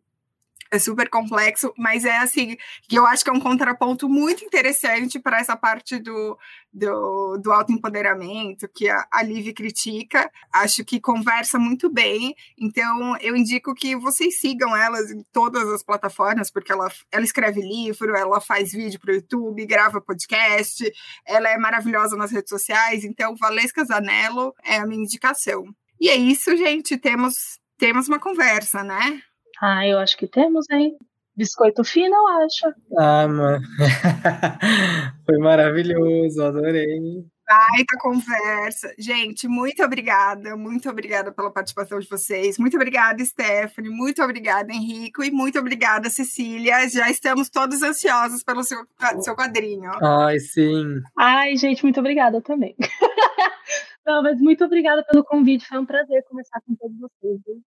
[0.69, 2.57] é super complexo, mas é assim,
[2.87, 6.37] que eu acho que é um contraponto muito interessante para essa parte do,
[6.73, 10.29] do, do autoempoderamento que a, a Liv critica.
[10.51, 12.35] Acho que conversa muito bem.
[12.57, 17.61] Então, eu indico que vocês sigam elas em todas as plataformas, porque ela, ela escreve
[17.61, 20.91] livro, ela faz vídeo para o YouTube, grava podcast,
[21.25, 23.03] ela é maravilhosa nas redes sociais.
[23.03, 25.65] Então, Valesca Zanello é a minha indicação.
[25.99, 26.97] E é isso, gente.
[26.97, 27.33] Temos,
[27.77, 29.21] temos uma conversa, né?
[29.61, 30.97] Ah, eu acho que temos, hein?
[31.35, 32.75] Biscoito fino, eu acho.
[32.97, 33.63] Ah, mano.
[35.25, 37.23] Foi maravilhoso, adorei.
[37.47, 38.93] Baita conversa.
[38.99, 42.57] Gente, muito obrigada, muito obrigada pela participação de vocês.
[42.57, 43.89] Muito obrigada, Stephanie.
[43.89, 45.23] Muito obrigada, Henrico.
[45.23, 46.89] E muito obrigada, Cecília.
[46.89, 48.79] Já estamos todos ansiosos pelo seu,
[49.21, 49.91] seu quadrinho.
[50.03, 50.99] Ai, sim.
[51.17, 52.75] Ai, gente, muito obrigada também.
[54.05, 55.67] Não, mas muito obrigada pelo convite.
[55.67, 57.39] Foi um prazer conversar com todos vocês.
[57.45, 57.61] Viu?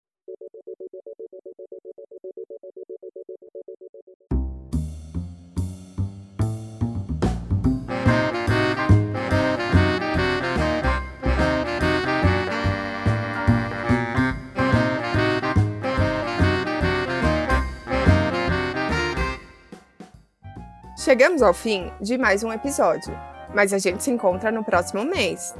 [21.07, 23.17] Chegamos ao fim de mais um episódio,
[23.55, 25.55] mas a gente se encontra no próximo mês.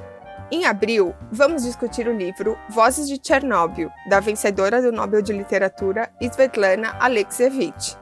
[0.50, 6.10] Em abril, vamos discutir o livro Vozes de Chernobyl, da vencedora do Nobel de Literatura
[6.22, 7.98] Svetlana Alexievich.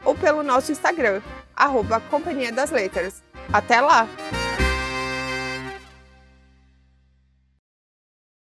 [0.05, 1.19] ou pelo nosso Instagram,
[1.55, 3.23] arroba Companhia das Letras.
[3.51, 4.07] Até lá!